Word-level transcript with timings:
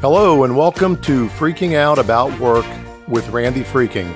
Hello, 0.00 0.44
and 0.44 0.56
welcome 0.56 0.96
to 1.02 1.26
Freaking 1.26 1.74
Out 1.74 1.98
About 1.98 2.38
Work 2.38 2.64
with 3.08 3.28
Randy 3.30 3.64
Freking, 3.64 4.14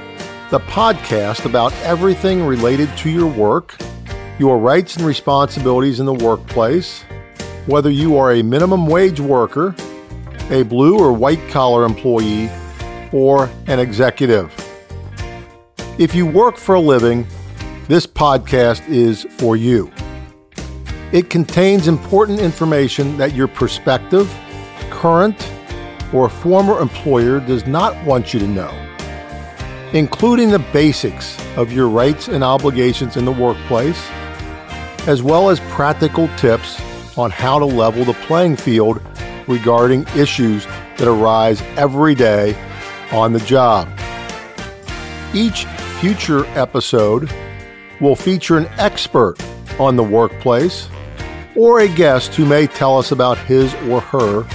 the 0.49 0.61
podcast 0.61 1.45
about 1.45 1.73
everything 1.83 2.45
related 2.45 2.89
to 2.99 3.11
your 3.11 3.27
work, 3.27 3.77
your 4.39 4.59
rights 4.59 4.95
and 4.95 5.05
responsibilities 5.05 5.99
in 5.99 6.07
the 6.07 6.15
workplace, 6.15 7.03
whether 7.67 7.91
you 7.91 8.17
are 8.17 8.31
a 8.31 8.45
minimum 8.45 8.87
wage 8.87 9.19
worker, 9.19 9.75
a 10.51 10.63
blue 10.63 11.01
or 11.01 11.13
white 11.13 11.41
collar 11.49 11.85
employee, 11.85 12.49
or 13.11 13.51
an 13.67 13.81
executive. 13.81 14.55
If 15.99 16.15
you 16.15 16.27
work 16.27 16.59
for 16.59 16.77
a 16.77 16.81
living, 16.81 17.27
this 17.89 18.07
podcast 18.07 18.89
is 18.89 19.27
for 19.31 19.57
you. 19.57 19.91
It 21.11 21.29
contains 21.29 21.89
important 21.89 22.39
information 22.39 23.17
that 23.17 23.35
your 23.35 23.49
perspective, 23.49 24.33
current, 24.89 25.41
or 26.13 26.27
a 26.27 26.31
former 26.31 26.81
employer 26.81 27.41
does 27.41 27.67
not 27.67 28.05
want 28.05 28.35
you 28.35 28.41
to 28.41 28.47
know, 28.47 28.71
including 29.93 30.51
the 30.51 30.59
basics 30.73 31.39
of 31.57 31.73
your 31.73 31.89
rights 31.89 32.29
and 32.29 32.45
obligations 32.45 33.17
in 33.17 33.25
the 33.25 33.33
workplace, 33.33 34.01
as 35.07 35.23
well 35.23 35.51
as 35.51 35.61
practical 35.71 36.29
tips 36.37 36.81
on 37.19 37.31
how 37.31 37.59
to 37.59 37.65
level 37.65 38.05
the 38.05 38.15
playing 38.15 38.57
field 38.57 39.01
regarding 39.49 40.07
issues 40.17 40.67
that 40.97 41.09
arise 41.09 41.61
every 41.77 42.15
day 42.15 42.55
on 43.11 43.33
the 43.33 43.41
job. 43.41 43.89
Each 45.35 45.65
future 46.01 46.47
episode 46.59 47.33
will 48.01 48.17
feature 48.17 48.59
an 48.59 48.67
expert 48.79 49.37
on 49.79 49.97
the 49.97 50.03
workplace 50.03 50.89
or 51.55 51.81
a 51.81 51.89
guest 51.89 52.35
who 52.35 52.45
may 52.45 52.67
tell 52.67 52.99
us 52.99 53.13
about 53.13 53.39
his 53.39 53.75
or 53.89 54.01
her 54.01 54.47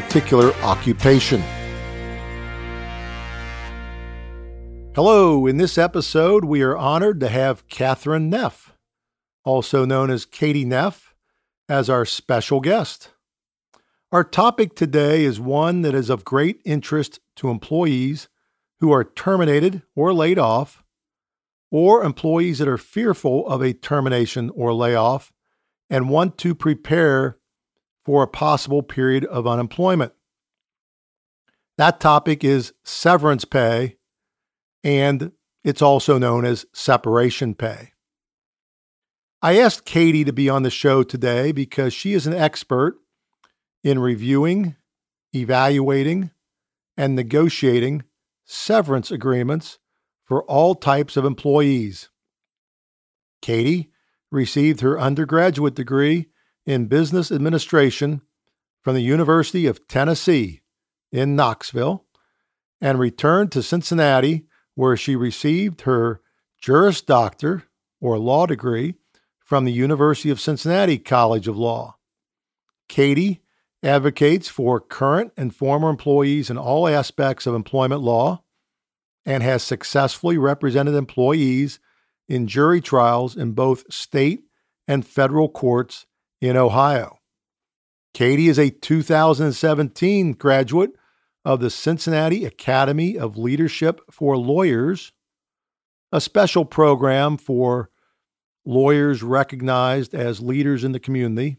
particular 0.00 0.54
occupation. 0.62 1.42
Hello, 4.94 5.46
in 5.46 5.58
this 5.58 5.76
episode, 5.76 6.46
we 6.46 6.62
are 6.62 6.78
honored 6.78 7.20
to 7.20 7.28
have 7.28 7.68
Catherine 7.68 8.30
Neff, 8.30 8.72
also 9.44 9.84
known 9.84 10.08
as 10.08 10.24
Katie 10.24 10.64
Neff, 10.64 11.14
as 11.68 11.90
our 11.90 12.06
special 12.06 12.60
guest. 12.60 13.10
Our 14.10 14.24
topic 14.24 14.74
today 14.74 15.26
is 15.26 15.38
one 15.38 15.82
that 15.82 15.94
is 15.94 16.08
of 16.08 16.24
great 16.24 16.62
interest 16.64 17.20
to 17.36 17.50
employees 17.50 18.30
who 18.80 18.90
are 18.92 19.04
terminated 19.04 19.82
or 19.94 20.14
laid 20.14 20.38
off, 20.38 20.82
or 21.70 22.02
employees 22.02 22.60
that 22.60 22.68
are 22.68 22.78
fearful 22.78 23.46
of 23.46 23.60
a 23.60 23.74
termination 23.74 24.48
or 24.54 24.72
layoff 24.72 25.34
and 25.90 26.08
want 26.08 26.38
to 26.38 26.54
prepare 26.54 27.36
for 28.04 28.22
a 28.22 28.28
possible 28.28 28.82
period 28.82 29.24
of 29.26 29.46
unemployment. 29.46 30.12
That 31.78 32.00
topic 32.00 32.44
is 32.44 32.72
severance 32.84 33.44
pay, 33.44 33.96
and 34.84 35.32
it's 35.64 35.82
also 35.82 36.18
known 36.18 36.44
as 36.44 36.66
separation 36.72 37.54
pay. 37.54 37.92
I 39.40 39.58
asked 39.58 39.84
Katie 39.84 40.24
to 40.24 40.32
be 40.32 40.48
on 40.48 40.62
the 40.62 40.70
show 40.70 41.02
today 41.02 41.50
because 41.52 41.92
she 41.92 42.12
is 42.12 42.26
an 42.26 42.34
expert 42.34 42.96
in 43.82 43.98
reviewing, 43.98 44.76
evaluating, 45.34 46.30
and 46.96 47.16
negotiating 47.16 48.04
severance 48.44 49.10
agreements 49.10 49.78
for 50.24 50.44
all 50.44 50.74
types 50.74 51.16
of 51.16 51.24
employees. 51.24 52.10
Katie 53.40 53.90
received 54.30 54.80
her 54.80 55.00
undergraduate 55.00 55.74
degree 55.74 56.28
in 56.66 56.86
business 56.86 57.32
administration 57.32 58.22
from 58.82 58.94
the 58.94 59.02
University 59.02 59.66
of 59.66 59.86
Tennessee 59.88 60.60
in 61.10 61.36
Knoxville 61.36 62.04
and 62.80 62.98
returned 62.98 63.52
to 63.52 63.62
Cincinnati, 63.62 64.46
where 64.74 64.96
she 64.96 65.14
received 65.14 65.82
her 65.82 66.20
Juris 66.60 67.00
Doctor 67.00 67.64
or 68.00 68.18
law 68.18 68.46
degree 68.46 68.94
from 69.40 69.64
the 69.64 69.72
University 69.72 70.30
of 70.30 70.40
Cincinnati 70.40 70.98
College 70.98 71.46
of 71.46 71.56
Law. 71.56 71.96
Katie 72.88 73.42
advocates 73.82 74.48
for 74.48 74.80
current 74.80 75.32
and 75.36 75.54
former 75.54 75.90
employees 75.90 76.50
in 76.50 76.58
all 76.58 76.88
aspects 76.88 77.46
of 77.46 77.54
employment 77.54 78.00
law 78.00 78.42
and 79.24 79.42
has 79.42 79.62
successfully 79.62 80.38
represented 80.38 80.94
employees 80.94 81.78
in 82.28 82.46
jury 82.46 82.80
trials 82.80 83.36
in 83.36 83.52
both 83.52 83.92
state 83.92 84.44
and 84.88 85.06
federal 85.06 85.48
courts 85.48 86.06
in 86.42 86.56
Ohio. 86.56 87.20
Katie 88.12 88.48
is 88.48 88.58
a 88.58 88.68
2017 88.68 90.32
graduate 90.32 90.90
of 91.44 91.60
the 91.60 91.70
Cincinnati 91.70 92.44
Academy 92.44 93.16
of 93.16 93.38
Leadership 93.38 94.00
for 94.10 94.36
Lawyers, 94.36 95.12
a 96.10 96.20
special 96.20 96.64
program 96.64 97.36
for 97.38 97.90
lawyers 98.66 99.22
recognized 99.22 100.14
as 100.14 100.40
leaders 100.40 100.82
in 100.84 100.90
the 100.90 101.00
community. 101.00 101.58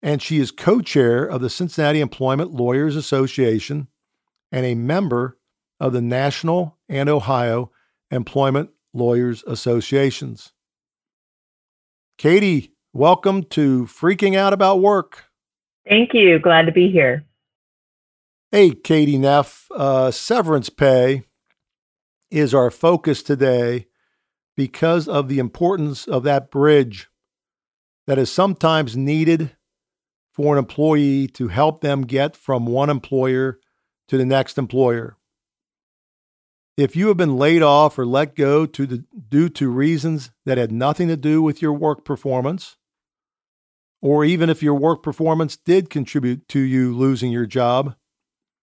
And 0.00 0.22
she 0.22 0.38
is 0.38 0.50
co 0.52 0.80
chair 0.80 1.24
of 1.24 1.40
the 1.42 1.50
Cincinnati 1.50 2.00
Employment 2.00 2.52
Lawyers 2.52 2.96
Association 2.96 3.88
and 4.52 4.64
a 4.64 4.74
member 4.76 5.38
of 5.80 5.92
the 5.92 6.00
National 6.00 6.78
and 6.88 7.08
Ohio 7.08 7.72
Employment 8.10 8.70
Lawyers 8.94 9.42
Associations. 9.46 10.52
Katie, 12.20 12.74
welcome 12.92 13.44
to 13.44 13.86
Freaking 13.86 14.36
Out 14.36 14.52
About 14.52 14.82
Work. 14.82 15.24
Thank 15.88 16.12
you. 16.12 16.38
Glad 16.38 16.66
to 16.66 16.70
be 16.70 16.90
here. 16.90 17.24
Hey, 18.52 18.72
Katie 18.72 19.16
Neff, 19.16 19.66
uh, 19.74 20.10
severance 20.10 20.68
pay 20.68 21.22
is 22.30 22.52
our 22.52 22.70
focus 22.70 23.22
today 23.22 23.86
because 24.54 25.08
of 25.08 25.28
the 25.28 25.38
importance 25.38 26.06
of 26.06 26.24
that 26.24 26.50
bridge 26.50 27.08
that 28.06 28.18
is 28.18 28.30
sometimes 28.30 28.98
needed 28.98 29.56
for 30.30 30.54
an 30.54 30.58
employee 30.58 31.26
to 31.28 31.48
help 31.48 31.80
them 31.80 32.02
get 32.02 32.36
from 32.36 32.66
one 32.66 32.90
employer 32.90 33.58
to 34.08 34.18
the 34.18 34.26
next 34.26 34.58
employer. 34.58 35.16
If 36.80 36.96
you 36.96 37.08
have 37.08 37.18
been 37.18 37.36
laid 37.36 37.60
off 37.60 37.98
or 37.98 38.06
let 38.06 38.34
go 38.34 38.64
to 38.64 38.86
the, 38.86 39.04
due 39.28 39.50
to 39.50 39.68
reasons 39.68 40.30
that 40.46 40.56
had 40.56 40.72
nothing 40.72 41.08
to 41.08 41.16
do 41.16 41.42
with 41.42 41.60
your 41.60 41.74
work 41.74 42.06
performance, 42.06 42.78
or 44.00 44.24
even 44.24 44.48
if 44.48 44.62
your 44.62 44.74
work 44.74 45.02
performance 45.02 45.58
did 45.58 45.90
contribute 45.90 46.48
to 46.48 46.58
you 46.58 46.96
losing 46.96 47.30
your 47.30 47.44
job, 47.44 47.96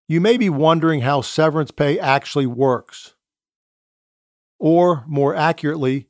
you 0.08 0.20
may 0.20 0.36
be 0.36 0.50
wondering 0.50 1.02
how 1.02 1.22
severance 1.22 1.70
pay 1.70 2.00
actually 2.00 2.48
works. 2.48 3.14
Or, 4.58 5.04
more 5.06 5.36
accurately, 5.36 6.10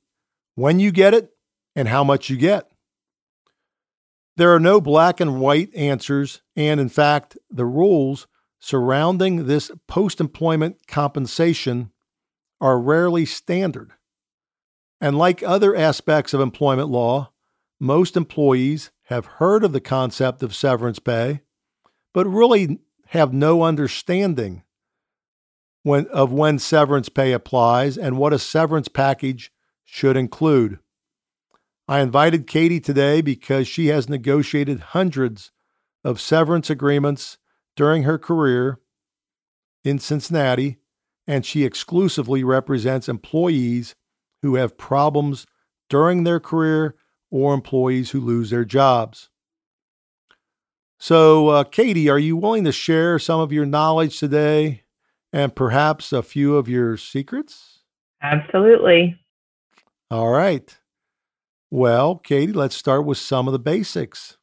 when 0.56 0.80
you 0.80 0.94
get 0.94 1.14
it 1.14 1.32
and 1.76 1.90
how 1.90 2.06
much 2.06 2.30
you 2.30 2.38
get. 2.38 2.70
There 4.38 4.56
are 4.56 4.62
no 4.62 4.80
black 4.80 5.20
and 5.20 5.42
white 5.42 5.76
answers, 5.76 6.42
and 6.56 6.80
in 6.80 6.88
fact, 6.88 7.38
the 7.50 7.66
rules 7.66 8.28
surrounding 8.60 9.46
this 9.46 9.72
post 9.90 10.22
employment 10.22 10.88
compensation 10.88 11.92
are 12.60 12.80
rarely 12.80 13.26
standard. 13.26 13.94
And 15.00 15.18
like 15.18 15.44
other 15.44 15.76
aspects 15.76 16.34
of 16.34 16.42
employment 16.42 16.90
law, 16.90 17.32
most 17.80 18.18
employees 18.18 18.92
have 19.04 19.26
heard 19.26 19.64
of 19.64 19.72
the 19.72 19.82
concept 19.82 20.42
of 20.42 20.56
severance 20.56 21.00
pay, 21.00 21.42
but 22.14 22.26
really 22.26 22.80
have 23.08 23.32
no 23.32 23.64
understanding 23.64 24.64
when, 25.84 26.08
of 26.08 26.32
when 26.32 26.60
severance 26.60 27.10
pay 27.10 27.32
applies 27.32 27.98
and 27.98 28.18
what 28.18 28.34
a 28.34 28.40
severance 28.40 28.88
package 28.88 29.52
should 29.86 30.18
include. 30.18 30.80
I 31.88 32.02
invited 32.02 32.48
Katie 32.48 32.82
today 32.82 33.22
because 33.22 33.68
she 33.68 33.88
has 33.88 34.10
negotiated 34.10 34.80
hundreds 34.80 35.52
of 36.04 36.20
severance 36.20 36.70
agreements 36.70 37.38
during 37.78 38.04
her 38.04 38.18
career 38.18 38.80
in 39.86 40.00
Cincinnati 40.00 40.80
and 41.28 41.46
she 41.46 41.66
exclusively 41.66 42.44
represents 42.44 43.10
employees 43.10 43.96
who 44.42 44.56
have 44.56 44.78
problems 44.78 45.46
during 45.90 46.24
their 46.24 46.40
career 46.40 46.96
or 47.30 47.54
employees 47.54 48.12
who 48.12 48.22
lose 48.22 48.50
their 48.50 48.66
jobs. 48.66 49.30
So, 51.00 51.50
uh, 51.50 51.64
Katie, 51.66 52.10
are 52.10 52.18
you 52.18 52.38
willing 52.38 52.64
to 52.64 52.72
share 52.72 53.20
some 53.20 53.40
of 53.40 53.52
your 53.52 53.66
knowledge 53.66 54.20
today 54.20 54.84
and 55.32 55.56
perhaps 55.56 56.12
a 56.12 56.24
few 56.24 56.56
of 56.56 56.68
your 56.68 56.98
secrets? 56.98 57.82
Absolutely. 58.22 59.20
All 60.10 60.30
right. 60.30 60.76
Well, 61.70 62.16
Katie, 62.16 62.54
let's 62.54 62.76
start 62.76 63.06
with 63.06 63.18
some 63.18 63.48
of 63.48 63.52
the 63.52 63.60
basics. 63.60 64.38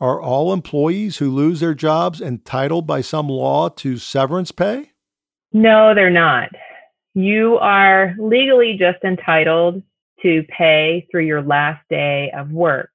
Are 0.00 0.20
all 0.20 0.52
employees 0.52 1.18
who 1.18 1.30
lose 1.30 1.60
their 1.60 1.74
jobs 1.74 2.20
entitled 2.20 2.86
by 2.86 3.00
some 3.00 3.28
law 3.28 3.68
to 3.70 3.98
severance 3.98 4.52
pay? 4.52 4.89
No, 5.52 5.94
they're 5.94 6.10
not. 6.10 6.50
You 7.14 7.58
are 7.58 8.14
legally 8.18 8.76
just 8.78 9.02
entitled 9.02 9.82
to 10.22 10.44
pay 10.44 11.06
through 11.10 11.24
your 11.24 11.42
last 11.42 11.82
day 11.88 12.30
of 12.36 12.50
work. 12.50 12.90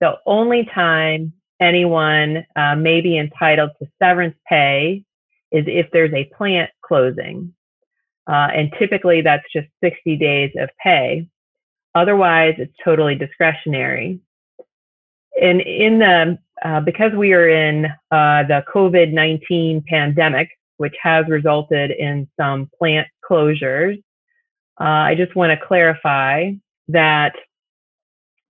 The 0.00 0.14
only 0.26 0.64
time 0.74 1.32
anyone 1.60 2.44
uh, 2.56 2.74
may 2.74 3.00
be 3.00 3.18
entitled 3.18 3.70
to 3.78 3.88
severance 4.02 4.36
pay 4.48 5.04
is 5.52 5.64
if 5.66 5.86
there's 5.92 6.12
a 6.14 6.30
plant 6.36 6.70
closing. 6.82 7.54
Uh, 8.26 8.48
and 8.54 8.72
typically 8.78 9.20
that's 9.20 9.44
just 9.52 9.68
60 9.82 10.16
days 10.16 10.52
of 10.56 10.70
pay. 10.82 11.28
Otherwise, 11.94 12.54
it's 12.58 12.74
totally 12.84 13.14
discretionary. 13.14 14.20
And 15.40 15.60
in 15.60 15.98
the, 15.98 16.38
uh, 16.64 16.80
because 16.80 17.12
we 17.12 17.32
are 17.32 17.48
in 17.48 17.86
uh, 18.10 18.44
the 18.44 18.64
COVID 18.72 19.12
19 19.12 19.84
pandemic, 19.88 20.50
which 20.80 20.94
has 21.02 21.28
resulted 21.28 21.90
in 21.90 22.26
some 22.38 22.70
plant 22.78 23.06
closures, 23.22 24.02
uh, 24.80 24.84
I 25.10 25.14
just 25.14 25.36
want 25.36 25.50
to 25.50 25.66
clarify 25.66 26.52
that 26.88 27.34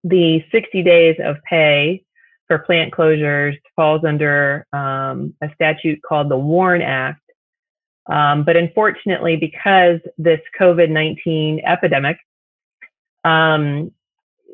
the 0.05 0.45
60 0.53 0.85
days 0.85 1.17
of 1.19 1.39
pay 1.43 2.05
for 2.47 2.61
plant 2.61 2.95
closures 2.95 3.59
falls 3.75 4.05
under 4.05 4.65
um, 4.73 5.35
a 5.43 5.53
statute 5.57 6.01
called 6.09 6.29
the 6.29 6.37
WARN 6.37 6.83
Act. 6.83 7.21
Um, 8.07 8.45
but 8.45 8.57
unfortunately, 8.57 9.35
because 9.35 9.99
this 10.17 10.41
COVID 10.59 10.89
19 10.89 11.63
epidemic 11.67 12.17
um, 13.25 13.91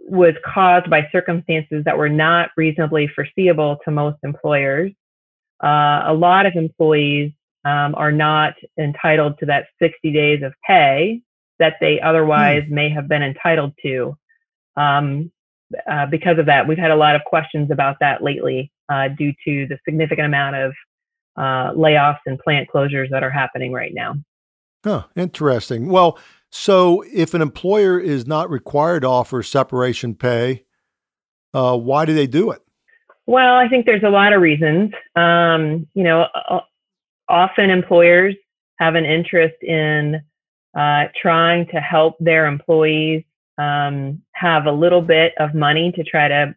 was 0.08 0.32
caused 0.46 0.88
by 0.88 1.06
circumstances 1.12 1.84
that 1.84 1.98
were 1.98 2.08
not 2.08 2.48
reasonably 2.56 3.06
foreseeable 3.06 3.80
to 3.84 3.90
most 3.90 4.16
employers, 4.22 4.92
uh, 5.62 6.04
a 6.06 6.14
lot 6.14 6.46
of 6.46 6.54
employees 6.54 7.32
um, 7.66 7.96
are 7.96 8.12
not 8.12 8.54
entitled 8.78 9.38
to 9.40 9.46
that 9.46 9.66
60 9.82 10.12
days 10.12 10.42
of 10.44 10.54
pay 10.66 11.20
that 11.58 11.74
they 11.80 12.00
otherwise 12.00 12.62
hmm. 12.68 12.74
may 12.74 12.88
have 12.90 13.08
been 13.08 13.22
entitled 13.22 13.72
to. 13.82 14.16
Um, 14.76 15.32
uh, 15.90 16.06
because 16.06 16.38
of 16.38 16.46
that, 16.46 16.68
we've 16.68 16.78
had 16.78 16.92
a 16.92 16.96
lot 16.96 17.16
of 17.16 17.22
questions 17.26 17.72
about 17.72 17.96
that 17.98 18.22
lately 18.22 18.70
uh, 18.88 19.08
due 19.08 19.32
to 19.44 19.66
the 19.66 19.76
significant 19.84 20.26
amount 20.26 20.54
of 20.54 20.72
uh, 21.36 21.72
layoffs 21.72 22.20
and 22.26 22.38
plant 22.38 22.68
closures 22.72 23.10
that 23.10 23.24
are 23.24 23.30
happening 23.30 23.72
right 23.72 23.92
now. 23.92 24.14
Huh, 24.84 25.04
interesting. 25.16 25.88
Well, 25.88 26.20
so 26.50 27.02
if 27.12 27.34
an 27.34 27.42
employer 27.42 27.98
is 27.98 28.28
not 28.28 28.48
required 28.48 29.00
to 29.00 29.08
offer 29.08 29.42
separation 29.42 30.14
pay, 30.14 30.64
uh, 31.52 31.76
why 31.76 32.04
do 32.04 32.14
they 32.14 32.28
do 32.28 32.52
it? 32.52 32.62
Well, 33.26 33.56
I 33.56 33.68
think 33.68 33.86
there's 33.86 34.04
a 34.04 34.08
lot 34.08 34.32
of 34.32 34.40
reasons. 34.40 34.92
Um, 35.16 35.88
you 35.94 36.04
know, 36.04 36.28
often 37.28 37.70
employers 37.70 38.34
have 38.78 38.94
an 38.94 39.04
interest 39.04 39.62
in 39.62 40.20
uh, 40.76 41.04
trying 41.20 41.66
to 41.68 41.80
help 41.80 42.16
their 42.20 42.46
employees 42.46 43.24
um, 43.58 44.22
have 44.32 44.66
a 44.66 44.72
little 44.72 45.00
bit 45.00 45.32
of 45.38 45.54
money 45.54 45.92
to 45.92 46.04
try 46.04 46.28
to 46.28 46.54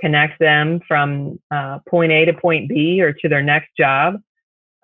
connect 0.00 0.38
them 0.38 0.80
from 0.86 1.40
uh, 1.50 1.78
point 1.88 2.12
A 2.12 2.24
to 2.26 2.32
point 2.32 2.68
B 2.68 3.00
or 3.00 3.12
to 3.12 3.28
their 3.28 3.42
next 3.42 3.70
job. 3.76 4.20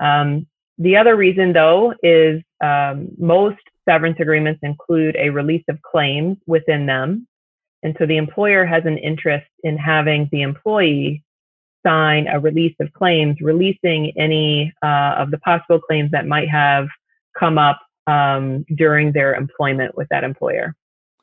Um, 0.01 0.47
the 0.79 0.97
other 0.97 1.17
reason, 1.17 1.53
though, 1.53 1.95
is 2.03 2.43
um, 2.63 3.09
most 3.19 3.59
severance 3.89 4.19
agreements 4.21 4.61
include 4.63 5.17
a 5.17 5.31
release 5.31 5.65
of 5.69 5.81
claims 5.83 6.39
within 6.47 6.87
them. 6.87 7.27
And 7.83 7.95
so 7.99 8.07
the 8.07 8.17
employer 8.17 8.65
has 8.65 8.85
an 8.87 8.99
interest 8.99 9.47
in 9.65 9.77
having 9.77 10.29
the 10.33 10.43
employee 10.43 11.25
sign 11.85 12.27
a 12.29 12.39
release 12.41 12.75
of 12.81 12.93
claims, 12.93 13.37
releasing 13.41 14.13
any 14.17 14.73
uh, 14.83 15.15
of 15.19 15.31
the 15.31 15.39
possible 15.39 15.81
claims 15.81 16.11
that 16.13 16.27
might 16.27 16.49
have 16.49 16.87
come 17.39 17.59
up 17.59 17.81
um, 18.07 18.65
during 18.77 19.13
their 19.13 19.35
employment 19.35 19.97
with 19.97 20.09
that 20.11 20.25
employer. 20.25 20.75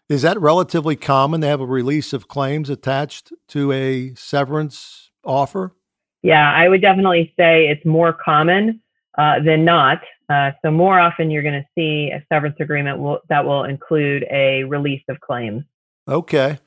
Is 0.10 0.24
that 0.24 0.40
relatively 0.42 0.96
common 0.96 1.42
to 1.42 1.48
have 1.48 1.62
a 1.62 1.66
release 1.66 2.14
of 2.14 2.28
claims 2.28 2.70
attached 2.70 3.32
to 3.50 3.72
a 3.72 4.14
severance 4.16 5.12
offer? 5.24 5.76
Yeah, 6.24 6.52
I 6.52 6.68
would 6.68 6.82
definitely 6.82 7.34
say 7.38 7.68
it's 7.68 7.86
more 7.86 8.14
common 8.14 8.82
uh, 9.18 9.40
than 9.42 9.66
not. 9.66 10.02
Uh, 10.30 10.52
so 10.64 10.72
more 10.72 11.00
often 11.00 11.30
you're 11.30 11.44
going 11.44 11.62
to 11.62 11.68
see 11.76 12.12
a 12.12 12.24
severance 12.32 12.56
agreement 12.60 13.00
will, 13.00 13.20
that 13.30 13.46
will 13.46 13.64
include 13.64 14.26
a 14.32 14.64
release 14.64 15.04
of 15.10 15.20
claims. 15.20 15.64
Okay. 16.08 16.58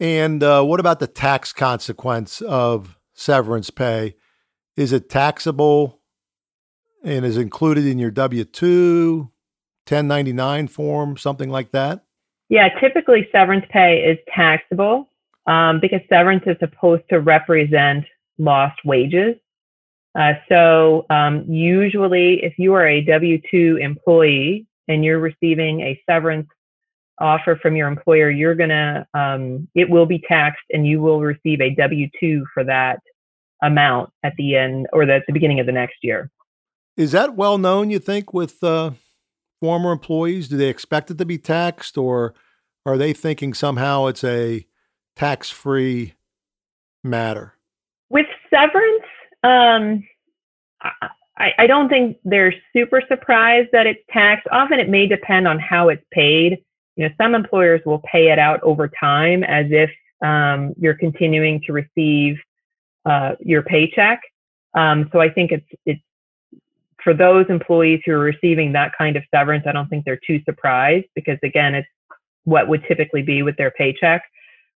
And 0.00 0.42
uh, 0.42 0.62
what 0.62 0.80
about 0.80 1.00
the 1.00 1.06
tax 1.06 1.52
consequence 1.52 2.40
of 2.42 2.97
severance 3.18 3.70
pay? 3.70 4.14
Is 4.76 4.92
it 4.92 5.10
taxable 5.10 6.00
and 7.04 7.24
is 7.24 7.36
included 7.36 7.84
in 7.84 7.98
your 7.98 8.10
W 8.10 8.44
2, 8.44 9.30
1099 9.88 10.68
form, 10.68 11.16
something 11.16 11.50
like 11.50 11.72
that? 11.72 12.04
Yeah, 12.48 12.68
typically 12.80 13.28
severance 13.32 13.66
pay 13.70 14.04
is 14.04 14.18
taxable 14.34 15.10
um, 15.46 15.80
because 15.80 16.00
severance 16.08 16.44
is 16.46 16.56
supposed 16.60 17.02
to 17.10 17.20
represent 17.20 18.04
lost 18.38 18.78
wages. 18.84 19.34
Uh, 20.18 20.34
so 20.48 21.04
um, 21.10 21.44
usually, 21.48 22.42
if 22.42 22.54
you 22.58 22.72
are 22.74 22.86
a 22.86 23.02
W 23.02 23.40
2 23.50 23.78
employee 23.80 24.66
and 24.86 25.04
you're 25.04 25.18
receiving 25.18 25.80
a 25.80 26.00
severance 26.08 26.48
offer 27.20 27.56
from 27.60 27.76
your 27.76 27.88
employer, 27.88 28.30
you're 28.30 28.54
gonna 28.54 29.06
um, 29.14 29.68
it 29.74 29.90
will 29.90 30.06
be 30.06 30.22
taxed, 30.28 30.64
and 30.70 30.86
you 30.86 31.00
will 31.00 31.20
receive 31.20 31.60
a 31.60 31.74
W 31.74 32.08
two 32.20 32.44
for 32.54 32.64
that 32.64 33.00
amount 33.62 34.10
at 34.22 34.34
the 34.36 34.56
end 34.56 34.86
or 34.92 35.02
at 35.02 35.24
the 35.26 35.32
beginning 35.32 35.60
of 35.60 35.66
the 35.66 35.72
next 35.72 35.96
year. 36.02 36.30
Is 36.96 37.12
that 37.12 37.34
well 37.34 37.58
known? 37.58 37.90
You 37.90 37.98
think 37.98 38.32
with 38.32 38.62
uh, 38.62 38.92
former 39.60 39.92
employees? 39.92 40.48
Do 40.48 40.56
they 40.56 40.68
expect 40.68 41.10
it 41.10 41.18
to 41.18 41.24
be 41.24 41.38
taxed, 41.38 41.98
or 41.98 42.34
are 42.86 42.96
they 42.96 43.12
thinking 43.12 43.54
somehow 43.54 44.06
it's 44.06 44.24
a 44.24 44.66
tax 45.16 45.50
free 45.50 46.14
matter? 47.04 47.54
With 48.10 48.26
severance, 48.50 49.04
um, 49.42 50.02
I, 51.36 51.52
I 51.58 51.66
don't 51.66 51.88
think 51.88 52.16
they're 52.24 52.54
super 52.72 53.02
surprised 53.06 53.68
that 53.72 53.86
it's 53.86 54.00
taxed. 54.10 54.46
Often 54.50 54.80
it 54.80 54.88
may 54.88 55.06
depend 55.06 55.46
on 55.46 55.58
how 55.58 55.88
it's 55.88 56.04
paid. 56.10 56.58
You 56.98 57.08
know, 57.08 57.14
some 57.16 57.36
employers 57.36 57.80
will 57.86 58.00
pay 58.00 58.32
it 58.32 58.40
out 58.40 58.60
over 58.64 58.88
time 58.88 59.44
as 59.44 59.66
if 59.70 59.88
um, 60.20 60.74
you're 60.76 60.96
continuing 60.96 61.62
to 61.66 61.72
receive 61.72 62.38
uh, 63.06 63.36
your 63.38 63.62
paycheck. 63.62 64.20
Um, 64.76 65.08
so 65.12 65.20
I 65.20 65.30
think 65.30 65.52
it's 65.52 65.66
it's 65.86 66.02
for 67.02 67.14
those 67.14 67.46
employees 67.48 68.02
who 68.04 68.12
are 68.12 68.18
receiving 68.18 68.72
that 68.72 68.90
kind 68.98 69.16
of 69.16 69.22
severance, 69.32 69.64
I 69.66 69.72
don't 69.72 69.88
think 69.88 70.04
they're 70.04 70.20
too 70.26 70.42
surprised 70.44 71.06
because 71.14 71.38
again, 71.44 71.76
it's 71.76 71.88
what 72.42 72.66
would 72.66 72.84
typically 72.88 73.22
be 73.22 73.42
with 73.42 73.56
their 73.56 73.70
paycheck. 73.70 74.24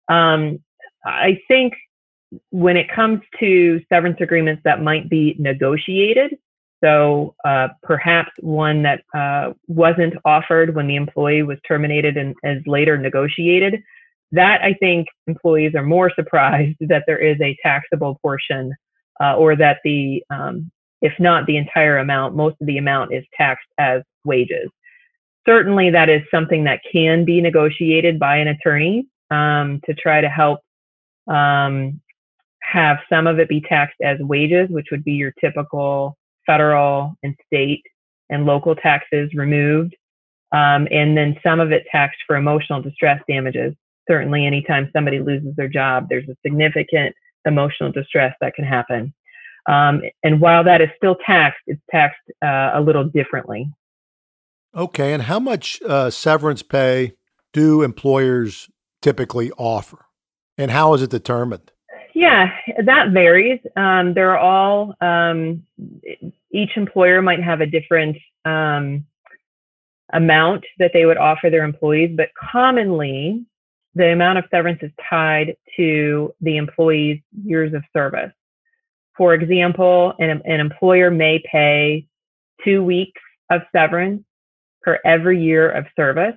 Um, 0.09 0.61
I 1.05 1.41
think 1.49 1.75
when 2.51 2.77
it 2.77 2.89
comes 2.89 3.21
to 3.41 3.81
severance 3.88 4.19
agreements 4.21 4.62
that 4.64 4.81
might 4.81 5.11
be 5.11 5.35
negotiated, 5.41 6.38
so 6.83 7.35
uh, 7.45 7.69
perhaps 7.83 8.31
one 8.41 8.83
that 8.83 9.03
uh, 9.15 9.53
wasn't 9.69 10.15
offered 10.25 10.75
when 10.75 10.87
the 10.87 10.97
employee 10.97 11.43
was 11.43 11.59
terminated 11.67 12.17
and 12.17 12.35
is 12.43 12.62
later 12.67 12.99
negotiated, 12.99 13.83
that 14.33 14.62
I 14.62 14.75
think 14.75 15.09
employees 15.27 15.75
are 15.75 15.85
more 15.85 16.11
surprised 16.15 16.77
that 16.81 17.05
there 17.07 17.19
is 17.19 17.41
a 17.41 17.57
taxable 17.62 18.19
portion 18.23 18.73
uh, 19.23 19.37
or 19.37 19.55
that 19.57 19.79
the 19.85 20.25
um, 20.31 20.71
if 21.03 21.12
not 21.19 21.47
the 21.47 21.57
entire 21.57 21.99
amount, 21.99 22.37
most 22.37 22.57
of 22.61 22.67
the 22.67 22.79
amount 22.79 23.12
is 23.12 23.25
taxed 23.37 23.67
as 23.79 24.03
wages. 24.25 24.71
Certainly, 25.45 25.91
that 25.91 26.09
is 26.09 26.23
something 26.31 26.65
that 26.65 26.81
can 26.91 27.25
be 27.25 27.41
negotiated 27.41 28.19
by 28.21 28.37
an 28.37 28.49
attorney 28.49 29.07
um, 29.31 29.81
to 29.85 29.95
try 29.95 30.21
to 30.21 30.29
help 30.29 30.61
um, 31.27 32.01
have 32.62 32.99
some 33.09 33.27
of 33.27 33.41
it 33.41 33.49
be 33.49 33.61
taxed 33.61 34.01
as 34.03 34.19
wages, 34.21 34.69
which 34.71 34.87
would 34.93 35.03
be 35.03 35.12
your 35.12 35.33
typical 35.41 36.17
federal 36.46 37.14
and 37.22 37.34
state 37.46 37.82
and 38.30 38.46
local 38.46 38.75
taxes 38.75 39.30
removed, 39.34 39.94
um, 40.52 40.88
and 40.90 41.16
then 41.16 41.37
some 41.42 41.61
of 41.61 41.72
it 41.72 41.84
taxed 41.90 42.20
for 42.26 42.37
emotional 42.37 42.80
distress 42.82 43.20
damages. 43.28 43.75
Certainly, 44.08 44.46
anytime 44.46 44.90
somebody 44.92 45.20
loses 45.20 45.54
their 45.56 45.68
job, 45.68 46.08
there's 46.08 46.28
a 46.28 46.37
significant 46.44 47.14
emotional 47.46 47.92
distress 47.92 48.34
that 48.40 48.54
can 48.54 48.64
happen. 48.64 49.12
Um, 49.68 50.02
and 50.22 50.40
while 50.40 50.64
that 50.64 50.80
is 50.80 50.88
still 50.96 51.16
taxed, 51.25 51.62
it's 51.66 51.80
taxed 51.90 52.20
uh, 52.44 52.72
a 52.75 52.80
little 52.80 53.04
differently. 53.04 53.70
Okay. 54.75 55.12
And 55.12 55.22
how 55.22 55.38
much 55.38 55.80
uh, 55.82 56.11
severance 56.11 56.62
pay 56.62 57.12
do 57.52 57.82
employers 57.82 58.68
typically 59.02 59.50
offer? 59.52 60.06
And 60.58 60.70
how 60.70 60.94
is 60.94 61.02
it 61.02 61.11
determined? 61.11 61.70
Yeah, 62.14 62.50
that 62.85 63.11
varies. 63.12 63.61
Um, 63.76 64.14
they're 64.14 64.38
all, 64.38 64.95
um, 65.00 65.64
each 66.52 66.76
employer 66.76 67.23
might 67.23 67.42
have 67.42 67.61
a 67.61 67.66
different 67.66 68.16
um, 68.45 69.07
amount 70.12 70.64
that 70.78 70.90
they 70.92 71.07
would 71.07 71.16
offer 71.16 71.49
their 71.49 71.64
employees, 71.64 72.14
but 72.16 72.28
commonly 72.38 73.45
the 73.95 74.12
amount 74.12 74.38
of 74.38 74.45
severance 74.50 74.81
is 74.83 74.90
tied 75.09 75.57
to 75.76 76.35
the 76.40 76.57
employee's 76.57 77.21
years 77.45 77.75
of 77.75 77.83
service. 77.92 78.33
For 79.16 79.35
example, 79.35 80.14
an, 80.19 80.42
an 80.45 80.61
employer 80.61 81.11
may 81.11 81.42
pay 81.50 82.07
two 82.64 82.83
weeks 82.83 83.21
of 83.50 83.62
severance 83.75 84.23
per 84.83 84.99
every 85.04 85.42
year 85.42 85.71
of 85.71 85.87
service. 85.97 86.37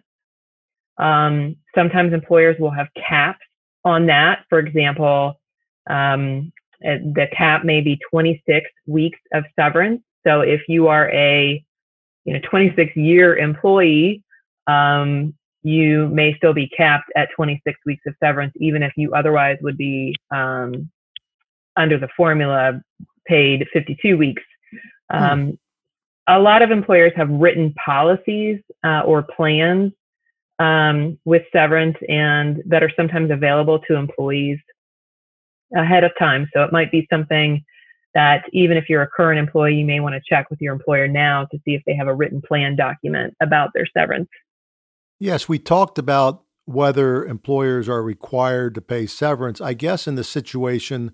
Um, 0.98 1.58
sometimes 1.74 2.13
employers 2.13 2.58
will 2.60 2.72
have 2.72 2.88
caps 2.96 3.46
on 3.84 4.05
that. 4.08 4.46
For 4.50 4.60
example, 4.60 5.39
um, 5.89 6.51
the 6.82 7.27
cap 7.36 7.63
may 7.63 7.82
be 7.82 8.00
26 8.10 8.70
weeks 8.86 9.20
of 9.34 9.44
severance. 9.58 10.01
So 10.25 10.42
if 10.42 10.62
you 10.68 10.88
are 10.88 11.10
a 11.12 11.63
you 12.25 12.34
know 12.34 12.39
26 12.50 12.96
year 12.96 13.38
employee, 13.38 14.24
um, 14.68 15.34
you 15.63 16.08
may 16.10 16.36
still 16.36 16.54
be 16.54 16.68
capped 16.68 17.12
at 17.15 17.30
26 17.36 17.80
weeks 17.86 18.04
of 18.06 18.15
severance, 18.24 18.54
even 18.58 18.84
if 18.84 18.94
you 18.96 19.13
otherwise 19.13 19.58
would 19.62 19.77
be 19.77 20.15
um, 20.32 20.89
under 21.75 21.98
the 21.98 22.10
formula 22.15 22.82
paid 23.25 23.65
52 23.74 24.18
weeks. 24.18 24.44
Hmm. 25.12 25.24
Um, 25.24 25.60
a 26.27 26.39
lot 26.39 26.62
of 26.62 26.72
employers 26.72 27.13
have 27.15 27.30
written 27.30 27.74
policies 27.84 28.60
uh, 28.84 29.01
or 29.01 29.24
plans 29.24 29.92
um, 30.60 31.20
with 31.25 31.44
severance 31.51 31.98
and 32.10 32.63
that 32.65 32.82
are 32.82 32.92
sometimes 32.96 33.30
available 33.30 33.80
to 33.80 33.96
employees 33.96 34.60
ahead 35.75 36.03
of 36.03 36.12
time. 36.19 36.48
So 36.53 36.63
it 36.63 36.72
might 36.72 36.91
be 36.91 37.07
something 37.12 37.63
that 38.13 38.43
even 38.53 38.77
if 38.77 38.89
you're 38.89 39.01
a 39.01 39.10
current 39.10 39.39
employee, 39.39 39.75
you 39.75 39.86
may 39.86 40.00
want 40.00 40.15
to 40.15 40.22
check 40.27 40.50
with 40.50 40.62
your 40.62 40.74
employer 40.74 41.07
now 41.07 41.45
to 41.51 41.57
see 41.65 41.72
if 41.72 41.81
they 41.86 41.95
have 41.95 42.07
a 42.07 42.15
written 42.15 42.41
plan 42.41 42.75
document 42.75 43.34
about 43.41 43.72
their 43.74 43.86
severance. 43.98 44.29
Yes, 45.19 45.50
we 45.50 45.60
talked 45.60 45.98
about 45.98 46.43
whether 46.65 47.25
employers 47.25 47.88
are 47.89 48.01
required 48.01 48.74
to 48.75 48.81
pay 48.81 49.05
severance. 49.05 49.62
I 49.62 49.74
guess 49.74 50.07
in 50.07 50.15
the 50.15 50.24
situation 50.24 51.13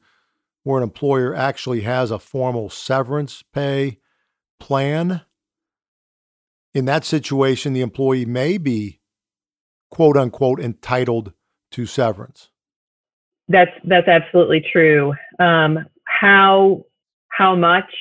where 0.64 0.78
an 0.78 0.84
employer 0.84 1.36
actually 1.36 1.82
has 1.82 2.12
a 2.12 2.20
formal 2.20 2.70
severance 2.70 3.44
pay 3.54 4.00
plan, 4.60 5.22
in 6.74 6.86
that 6.86 7.04
situation, 7.04 7.74
the 7.74 7.82
employee 7.82 8.26
may 8.26 8.58
be 8.58 9.02
quote 9.90 10.16
unquote 10.16 10.60
entitled 10.60 11.34
to 11.72 11.86
severance. 11.86 12.51
That's 13.52 13.72
that's 13.84 14.08
absolutely 14.08 14.66
true. 14.72 15.14
Um, 15.40 15.86
how 16.06 16.86
how 17.30 17.56
much 17.56 17.92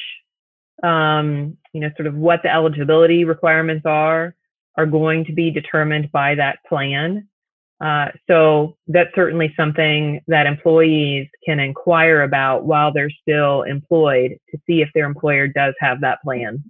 um, 0.83 1.57
you 1.73 1.81
know, 1.81 1.91
sort 1.97 2.07
of 2.07 2.15
what 2.15 2.41
the 2.43 2.53
eligibility 2.53 3.25
requirements 3.25 3.85
are, 3.87 4.35
are 4.77 4.87
going 4.87 5.25
to 5.27 5.33
be 5.33 5.51
determined 5.51 6.11
by 6.13 6.35
that 6.35 6.59
plan. 6.69 7.29
Uh, 7.81 8.07
so 8.27 8.77
that's 8.89 9.11
certainly 9.15 9.53
something 9.57 10.21
that 10.27 10.47
employees 10.47 11.27
can 11.47 11.59
inquire 11.59 12.23
about 12.23 12.65
while 12.65 12.93
they're 12.93 13.11
still 13.23 13.63
employed 13.63 14.33
to 14.51 14.59
see 14.67 14.83
if 14.83 14.89
their 14.95 15.07
employer 15.07 15.49
does 15.49 15.75
have 15.81 16.01
that 16.03 16.21
plan. 16.23 16.63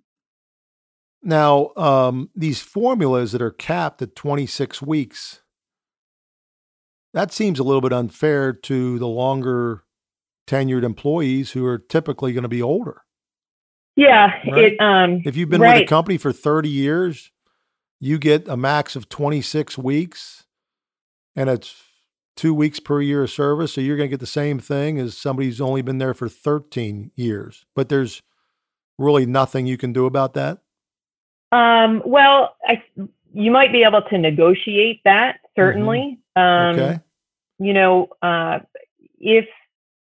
Now, 1.23 1.73
um, 1.77 2.31
these 2.35 2.61
formulas 2.61 3.33
that 3.33 3.43
are 3.43 3.51
capped 3.51 4.01
at 4.03 4.15
26 4.15 4.81
weeks, 4.81 5.43
that 7.15 7.33
seems 7.33 7.59
a 7.59 7.63
little 7.63 7.81
bit 7.81 7.93
unfair 7.93 8.53
to 8.53 8.99
the 8.99 9.07
longer 9.07 9.85
tenured 10.47 10.85
employees 10.85 11.53
who 11.53 11.65
are 11.67 11.79
typically 11.79 12.33
going 12.33 12.43
to 12.43 12.49
be 12.49 12.63
older. 12.63 13.03
Yeah, 13.97 14.33
right? 14.51 14.73
it. 14.73 14.81
Um, 14.81 15.23
if 15.25 15.37
you've 15.37 15.49
been 15.49 15.61
right. 15.61 15.75
with 15.75 15.83
a 15.83 15.87
company 15.87 16.17
for 16.17 16.33
30 16.33 16.69
years, 16.69 17.31
you 17.99 18.19
get 18.19 18.49
a 18.49 18.57
max 18.57 18.97
of 18.97 19.09
26 19.09 19.77
weeks, 19.77 20.45
and 21.37 21.51
it's 21.51 21.83
two 22.37 22.55
weeks 22.55 22.81
per 22.81 23.01
year 23.03 23.25
of 23.25 23.31
service. 23.31 23.75
So 23.75 23.81
you're 23.81 23.97
going 23.97 24.09
to 24.09 24.13
get 24.13 24.21
the 24.21 24.27
same 24.27 24.59
thing 24.59 24.99
as 24.99 25.17
somebody 25.19 25.49
who's 25.49 25.61
only 25.61 25.83
been 25.83 25.99
there 25.99 26.15
for 26.15 26.29
13 26.29 27.11
years. 27.15 27.67
But 27.75 27.89
there's 27.89 28.23
really 28.99 29.27
nothing 29.27 29.67
you 29.67 29.77
can 29.77 29.93
do 29.93 30.07
about 30.07 30.35
that. 30.35 30.59
Um, 31.53 32.03
well, 32.07 32.57
I, 32.65 32.83
you 33.35 33.51
might 33.51 33.73
be 33.73 33.83
able 33.83 34.03
to 34.03 34.19
negotiate 34.19 35.01
that 35.05 35.41
certainly. 35.57 36.20
Um, 36.37 36.79
okay. 36.79 37.01
You 37.59 37.73
know, 37.73 38.09
uh, 38.23 38.61
if 39.19 39.47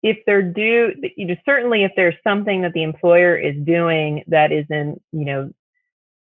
if 0.02 0.18
they're 0.26 0.42
due, 0.42 0.94
you 1.18 1.26
know, 1.26 1.36
certainly 1.46 1.84
if 1.84 1.92
there's 1.96 2.16
something 2.24 2.62
that 2.62 2.74
the 2.74 2.84
employer 2.84 3.36
is 3.36 3.56
doing 3.66 4.24
that 4.28 4.52
isn't, 4.52 5.02
you 5.12 5.26
know, 5.26 5.52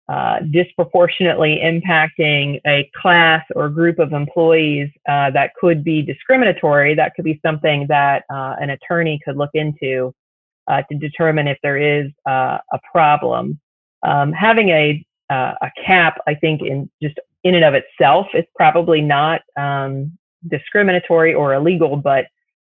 uh, 0.08 0.40
disproportionately 0.50 1.60
impacting 1.62 2.60
a 2.66 2.90
class 3.00 3.44
or 3.54 3.68
group 3.68 3.98
of 3.98 4.12
employees 4.12 4.90
uh, 5.08 5.30
that 5.30 5.52
could 5.60 5.84
be 5.84 6.02
discriminatory, 6.02 6.94
that 6.94 7.14
could 7.14 7.24
be 7.24 7.38
something 7.44 7.86
that 7.88 8.24
uh, 8.28 8.56
an 8.60 8.70
attorney 8.70 9.20
could 9.24 9.36
look 9.36 9.50
into 9.54 10.12
uh, 10.66 10.82
to 10.90 10.98
determine 10.98 11.46
if 11.46 11.58
there 11.62 11.76
is 11.76 12.10
uh, 12.28 12.58
a 12.72 12.78
problem. 12.92 13.60
Um, 14.02 14.32
having 14.32 14.70
a 14.70 15.04
uh, 15.30 15.54
a 15.62 15.70
cap, 15.86 16.18
I 16.26 16.34
think, 16.34 16.60
in 16.62 16.90
just 17.00 17.16
in 17.44 17.54
and 17.54 17.64
of 17.64 17.74
itself, 17.74 18.26
is 18.34 18.44
probably 18.54 19.00
not 19.00 19.40
um, 19.56 20.16
discriminatory 20.48 21.34
or 21.34 21.54
illegal, 21.54 21.96
but 21.96 22.26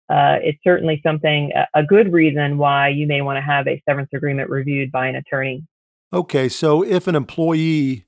uh, 0.09 0.37
it's 0.41 0.59
certainly 0.63 1.01
something, 1.03 1.51
a 1.73 1.83
good 1.83 2.11
reason 2.11 2.57
why 2.57 2.89
you 2.89 3.07
may 3.07 3.21
want 3.21 3.37
to 3.37 3.41
have 3.41 3.67
a 3.67 3.81
severance 3.87 4.09
agreement 4.13 4.49
reviewed 4.49 4.91
by 4.91 5.07
an 5.07 5.15
attorney. 5.15 5.65
Okay, 6.11 6.49
so 6.49 6.83
if 6.83 7.07
an 7.07 7.15
employee 7.15 8.05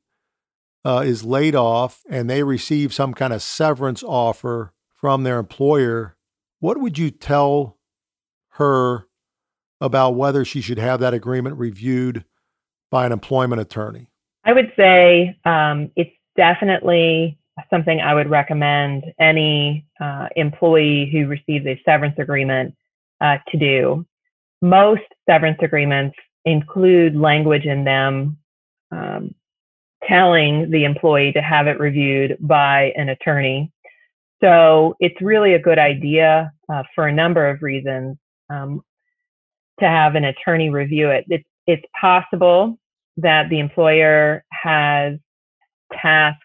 uh, 0.83 1.03
is 1.05 1.23
laid 1.23 1.55
off 1.55 2.03
and 2.09 2.29
they 2.29 2.43
receive 2.43 2.93
some 2.93 3.13
kind 3.13 3.33
of 3.33 3.41
severance 3.41 4.03
offer 4.03 4.73
from 4.93 5.23
their 5.23 5.39
employer, 5.39 6.15
what 6.59 6.79
would 6.79 6.97
you 6.97 7.09
tell 7.09 7.77
her 8.49 9.07
about 9.81 10.11
whether 10.11 10.45
she 10.45 10.61
should 10.61 10.77
have 10.77 10.99
that 10.99 11.13
agreement 11.13 11.57
reviewed 11.57 12.25
by 12.91 13.05
an 13.05 13.11
employment 13.11 13.61
attorney? 13.61 14.09
I 14.43 14.53
would 14.53 14.71
say 14.77 15.37
um, 15.43 15.91
it's 15.95 16.11
definitely 16.35 17.37
something 17.69 18.01
I 18.01 18.13
would 18.13 18.29
recommend 18.29 19.05
any 19.19 19.85
uh, 19.99 20.27
employee 20.35 21.09
who 21.11 21.27
receives 21.27 21.65
a 21.65 21.81
severance 21.85 22.15
agreement 22.19 22.75
uh, 23.21 23.37
to 23.49 23.57
do. 23.57 24.05
Most 24.61 25.03
severance 25.29 25.59
agreements 25.61 26.15
include 26.43 27.15
language 27.15 27.65
in 27.65 27.83
them 27.83 28.37
um, 28.91 29.33
telling 30.03 30.69
the 30.69 30.83
employee 30.83 31.31
to 31.33 31.41
have 31.41 31.67
it 31.67 31.79
reviewed 31.79 32.37
by 32.39 32.93
an 32.95 33.09
attorney. 33.09 33.71
So 34.43 34.95
it's 34.99 35.19
really 35.21 35.53
a 35.53 35.59
good 35.59 35.79
idea 35.79 36.51
uh, 36.71 36.83
for 36.93 37.07
a 37.07 37.13
number 37.13 37.49
of 37.49 37.61
reasons 37.61 38.17
um, 38.49 38.81
to 39.79 39.87
have 39.87 40.15
an 40.15 40.25
attorney 40.25 40.69
review 40.69 41.09
it. 41.09 41.25
It's, 41.29 41.47
it's 41.67 41.85
possible 41.99 42.77
that 43.17 43.49
the 43.49 43.59
employer 43.59 44.43
has 44.51 45.17
tasked 46.01 46.41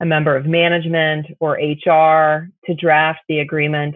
a 0.00 0.06
member 0.06 0.34
of 0.34 0.46
management 0.46 1.26
or 1.40 1.52
HR 1.54 2.48
to 2.66 2.74
draft 2.74 3.20
the 3.28 3.40
agreement. 3.40 3.94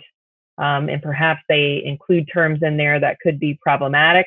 Um, 0.58 0.88
and 0.88 1.02
perhaps 1.02 1.40
they 1.48 1.82
include 1.84 2.28
terms 2.32 2.60
in 2.62 2.76
there 2.76 3.00
that 3.00 3.18
could 3.20 3.40
be 3.40 3.58
problematic 3.62 4.26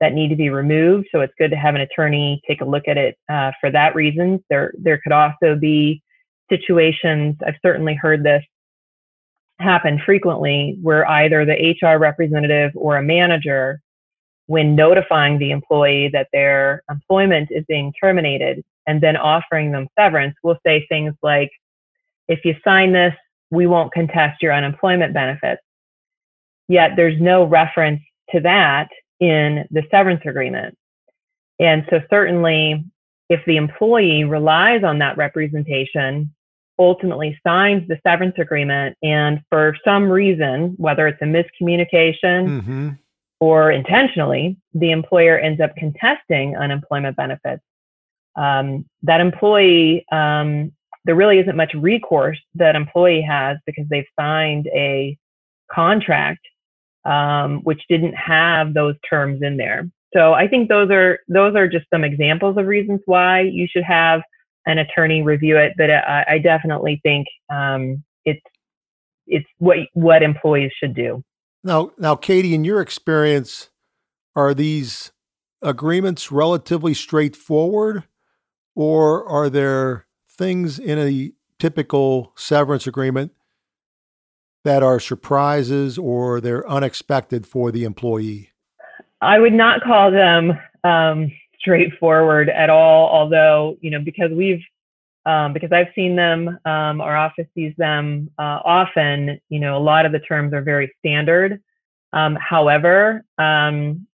that 0.00 0.12
need 0.12 0.28
to 0.28 0.36
be 0.36 0.50
removed. 0.50 1.08
So 1.12 1.20
it's 1.20 1.32
good 1.38 1.50
to 1.50 1.56
have 1.56 1.74
an 1.74 1.80
attorney 1.80 2.42
take 2.46 2.60
a 2.60 2.64
look 2.64 2.88
at 2.88 2.98
it 2.98 3.16
uh, 3.30 3.52
for 3.60 3.70
that 3.70 3.94
reason. 3.94 4.44
There, 4.50 4.72
there 4.76 5.00
could 5.02 5.12
also 5.12 5.56
be 5.58 6.02
situations, 6.50 7.36
I've 7.46 7.54
certainly 7.62 7.94
heard 7.94 8.22
this 8.22 8.44
happen 9.60 10.00
frequently, 10.04 10.76
where 10.82 11.08
either 11.08 11.44
the 11.44 11.76
HR 11.80 11.98
representative 11.98 12.72
or 12.74 12.96
a 12.96 13.02
manager, 13.02 13.80
when 14.46 14.74
notifying 14.74 15.38
the 15.38 15.52
employee 15.52 16.10
that 16.12 16.28
their 16.32 16.82
employment 16.90 17.48
is 17.50 17.64
being 17.66 17.92
terminated, 17.98 18.62
and 18.86 19.00
then 19.00 19.16
offering 19.16 19.72
them 19.72 19.88
severance, 19.98 20.34
we'll 20.42 20.58
say 20.66 20.86
things 20.88 21.14
like, 21.22 21.50
if 22.28 22.44
you 22.44 22.56
sign 22.64 22.92
this, 22.92 23.14
we 23.50 23.66
won't 23.66 23.92
contest 23.92 24.42
your 24.42 24.52
unemployment 24.52 25.12
benefits. 25.14 25.62
Yet 26.68 26.92
there's 26.96 27.20
no 27.20 27.44
reference 27.44 28.00
to 28.30 28.40
that 28.40 28.88
in 29.20 29.66
the 29.70 29.82
severance 29.90 30.22
agreement. 30.26 30.76
And 31.60 31.86
so, 31.88 32.00
certainly, 32.10 32.84
if 33.28 33.40
the 33.46 33.56
employee 33.56 34.24
relies 34.24 34.82
on 34.82 34.98
that 34.98 35.16
representation, 35.16 36.34
ultimately 36.78 37.38
signs 37.46 37.86
the 37.88 37.98
severance 38.06 38.34
agreement, 38.38 38.96
and 39.02 39.40
for 39.50 39.76
some 39.84 40.08
reason, 40.08 40.74
whether 40.76 41.06
it's 41.06 41.22
a 41.22 41.24
miscommunication 41.24 42.60
mm-hmm. 42.62 42.88
or 43.40 43.70
intentionally, 43.70 44.56
the 44.74 44.90
employer 44.90 45.38
ends 45.38 45.60
up 45.60 45.74
contesting 45.76 46.56
unemployment 46.56 47.16
benefits, 47.16 47.62
um, 48.36 48.84
that 49.02 49.20
employee, 49.20 50.04
um, 50.12 50.72
there 51.04 51.14
really 51.14 51.38
isn't 51.38 51.56
much 51.56 51.72
recourse 51.74 52.38
that 52.54 52.76
employee 52.76 53.22
has 53.22 53.58
because 53.66 53.84
they've 53.90 54.06
signed 54.18 54.66
a 54.68 55.16
contract 55.70 56.40
um, 57.04 57.60
which 57.64 57.82
didn't 57.88 58.14
have 58.14 58.74
those 58.74 58.94
terms 59.08 59.42
in 59.42 59.56
there. 59.56 59.88
So 60.14 60.32
I 60.32 60.46
think 60.48 60.68
those 60.68 60.90
are 60.90 61.18
those 61.28 61.54
are 61.56 61.68
just 61.68 61.86
some 61.92 62.04
examples 62.04 62.56
of 62.56 62.66
reasons 62.66 63.00
why 63.06 63.40
you 63.40 63.66
should 63.68 63.82
have 63.82 64.22
an 64.66 64.78
attorney 64.78 65.22
review 65.22 65.58
it. 65.58 65.72
But 65.76 65.90
I, 65.90 66.24
I 66.28 66.38
definitely 66.38 67.00
think 67.02 67.26
um, 67.52 68.02
it's 68.24 68.40
it's 69.26 69.46
what 69.58 69.78
what 69.94 70.22
employees 70.22 70.72
should 70.78 70.94
do. 70.94 71.22
Now, 71.64 71.90
now, 71.98 72.14
Katie, 72.14 72.54
in 72.54 72.64
your 72.64 72.80
experience, 72.80 73.70
are 74.36 74.54
these 74.54 75.12
agreements 75.62 76.30
relatively 76.30 76.94
straightforward? 76.94 78.04
Or 78.74 79.28
are 79.28 79.48
there 79.48 80.06
things 80.28 80.78
in 80.78 80.98
a 80.98 81.32
typical 81.58 82.32
severance 82.36 82.86
agreement 82.86 83.32
that 84.64 84.82
are 84.82 84.98
surprises 84.98 85.98
or 85.98 86.40
they're 86.40 86.68
unexpected 86.68 87.46
for 87.46 87.70
the 87.70 87.84
employee? 87.84 88.50
I 89.20 89.38
would 89.38 89.52
not 89.52 89.82
call 89.82 90.10
them 90.10 90.58
um, 90.82 91.30
straightforward 91.58 92.48
at 92.48 92.70
all. 92.70 93.08
Although 93.08 93.76
you 93.80 93.90
know, 93.90 94.00
because 94.00 94.30
we've 94.32 94.62
um, 95.26 95.54
because 95.54 95.72
I've 95.72 95.88
seen 95.94 96.16
them, 96.16 96.48
um, 96.66 97.00
our 97.00 97.16
office 97.16 97.46
sees 97.54 97.72
them 97.78 98.30
uh, 98.38 98.60
often. 98.64 99.40
You 99.48 99.60
know, 99.60 99.76
a 99.76 99.80
lot 99.80 100.04
of 100.04 100.12
the 100.12 100.18
terms 100.18 100.52
are 100.52 100.62
very 100.62 100.92
standard. 100.98 101.62
Um, 102.12 102.36
however, 102.36 103.24
um, 103.38 104.06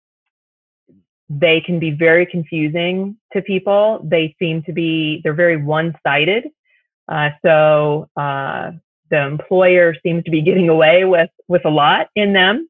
they 1.29 1.61
can 1.61 1.79
be 1.79 1.91
very 1.91 2.25
confusing 2.25 3.17
to 3.33 3.41
people. 3.41 4.01
They 4.03 4.35
seem 4.39 4.63
to 4.63 4.73
be 4.73 5.21
they're 5.23 5.33
very 5.33 5.57
one-sided. 5.57 6.47
Uh, 7.07 7.29
so 7.43 8.09
uh, 8.15 8.71
the 9.09 9.21
employer 9.21 9.95
seems 10.03 10.23
to 10.23 10.31
be 10.31 10.41
getting 10.41 10.69
away 10.69 11.05
with 11.05 11.29
with 11.47 11.65
a 11.65 11.69
lot 11.69 12.07
in 12.15 12.33
them, 12.33 12.67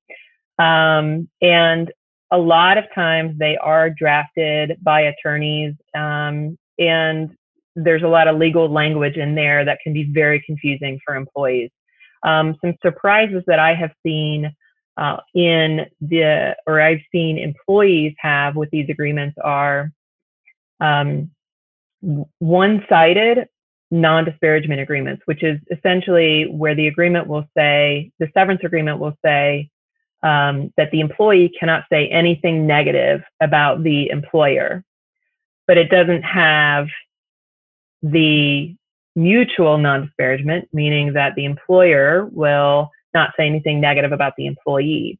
um, 0.58 1.30
and 1.42 1.92
a 2.32 2.38
lot 2.38 2.78
of 2.78 2.86
times 2.94 3.38
they 3.40 3.58
are 3.58 3.90
drafted 3.90 4.78
by 4.84 5.02
attorneys 5.02 5.74
um, 5.96 6.58
and 6.78 7.36
there's 7.76 8.04
a 8.04 8.08
lot 8.08 8.28
of 8.28 8.38
legal 8.38 8.70
language 8.70 9.18
in 9.18 9.36
there 9.36 9.64
that 9.66 9.80
can 9.84 9.94
be 9.94 10.04
very 10.12 10.42
confusing 10.46 11.00
for 11.06 11.16
employees. 11.16 11.70
Um, 12.24 12.56
some 12.62 12.76
surprises 12.82 13.44
that 13.48 13.60
I 13.60 13.74
have 13.74 13.92
seen 14.04 14.54
uh, 15.00 15.22
in 15.34 15.86
the, 16.02 16.56
or 16.68 16.82
I've 16.82 17.00
seen 17.10 17.38
employees 17.38 18.14
have 18.20 18.58
with 18.58 18.70
these 18.70 18.90
agreements 18.90 19.38
are 19.42 19.94
um, 20.82 21.32
one 22.02 22.86
sided 22.90 23.48
non 23.92 24.26
disparagement 24.26 24.82
agreements, 24.82 25.22
which 25.26 25.42
is 25.42 25.58
essentially 25.72 26.48
where 26.52 26.76
the 26.76 26.88
agreement 26.88 27.28
will 27.28 27.46
say, 27.56 28.12
the 28.20 28.30
severance 28.34 28.62
agreement 28.66 29.00
will 29.00 29.18
say, 29.24 29.70
um, 30.22 30.74
that 30.76 30.92
the 30.92 31.00
employee 31.00 31.50
cannot 31.58 31.86
say 31.90 32.10
anything 32.10 32.68
negative 32.68 33.22
about 33.40 33.82
the 33.84 34.10
employer, 34.10 34.84
but 35.66 35.78
it 35.78 35.90
doesn't 35.90 36.24
have 36.24 36.88
the 38.04 38.76
mutual 39.16 39.78
non 39.78 40.08
disparagement, 40.08 40.68
meaning 40.74 41.14
that 41.14 41.36
the 41.36 41.46
employer 41.46 42.26
will 42.34 42.92
not 43.14 43.32
say 43.38 43.46
anything 43.46 43.82
negative 43.82 44.12
about 44.12 44.34
the 44.38 44.46
employee. 44.46 45.20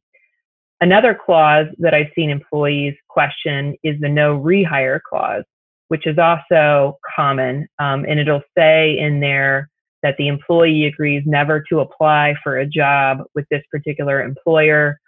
Another 0.80 1.14
clause 1.14 1.66
that 1.78 1.94
I've 1.94 2.10
seen 2.14 2.30
employees 2.30 2.94
question 3.08 3.76
is 3.82 4.00
the 4.00 4.08
no 4.08 4.38
rehire 4.38 5.00
clause, 5.02 5.44
which 5.88 6.06
is 6.06 6.18
also 6.18 6.98
common. 7.14 7.68
Um, 7.78 8.06
and 8.08 8.18
it'll 8.18 8.42
say 8.56 8.98
in 8.98 9.20
there 9.20 9.68
that 10.02 10.16
the 10.16 10.28
employee 10.28 10.86
agrees 10.86 11.22
never 11.26 11.62
to 11.68 11.80
apply 11.80 12.34
for 12.42 12.58
a 12.58 12.66
job 12.66 13.18
with 13.34 13.44
this 13.50 13.62
particular 13.70 14.22
employer 14.22 14.98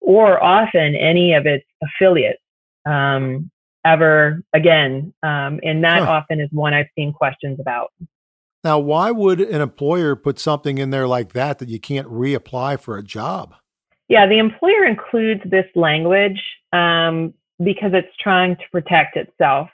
or 0.00 0.42
often 0.42 0.96
any 0.96 1.34
of 1.34 1.46
its 1.46 1.64
affiliates 1.82 2.42
um, 2.86 3.50
ever 3.84 4.42
again. 4.52 5.14
Um, 5.22 5.60
and 5.62 5.84
that 5.84 6.02
huh. 6.02 6.10
often 6.10 6.40
is 6.40 6.48
one 6.50 6.74
I've 6.74 6.88
seen 6.96 7.12
questions 7.12 7.60
about. 7.60 7.92
Now, 8.62 8.78
why 8.78 9.10
would 9.10 9.40
an 9.40 9.60
employer 9.60 10.14
put 10.16 10.38
something 10.38 10.78
in 10.78 10.90
there 10.90 11.08
like 11.08 11.32
that 11.32 11.58
that 11.58 11.68
you 11.68 11.80
can't 11.80 12.08
reapply 12.08 12.80
for 12.80 12.98
a 12.98 13.02
job? 13.02 13.54
Yeah, 14.08 14.26
the 14.26 14.38
employer 14.38 14.84
includes 14.84 15.40
this 15.46 15.66
language 15.74 16.40
um, 16.72 17.32
because 17.62 17.92
it's 17.94 18.14
trying 18.18 18.56
to 18.56 18.62
protect 18.72 19.16
itself. 19.16 19.68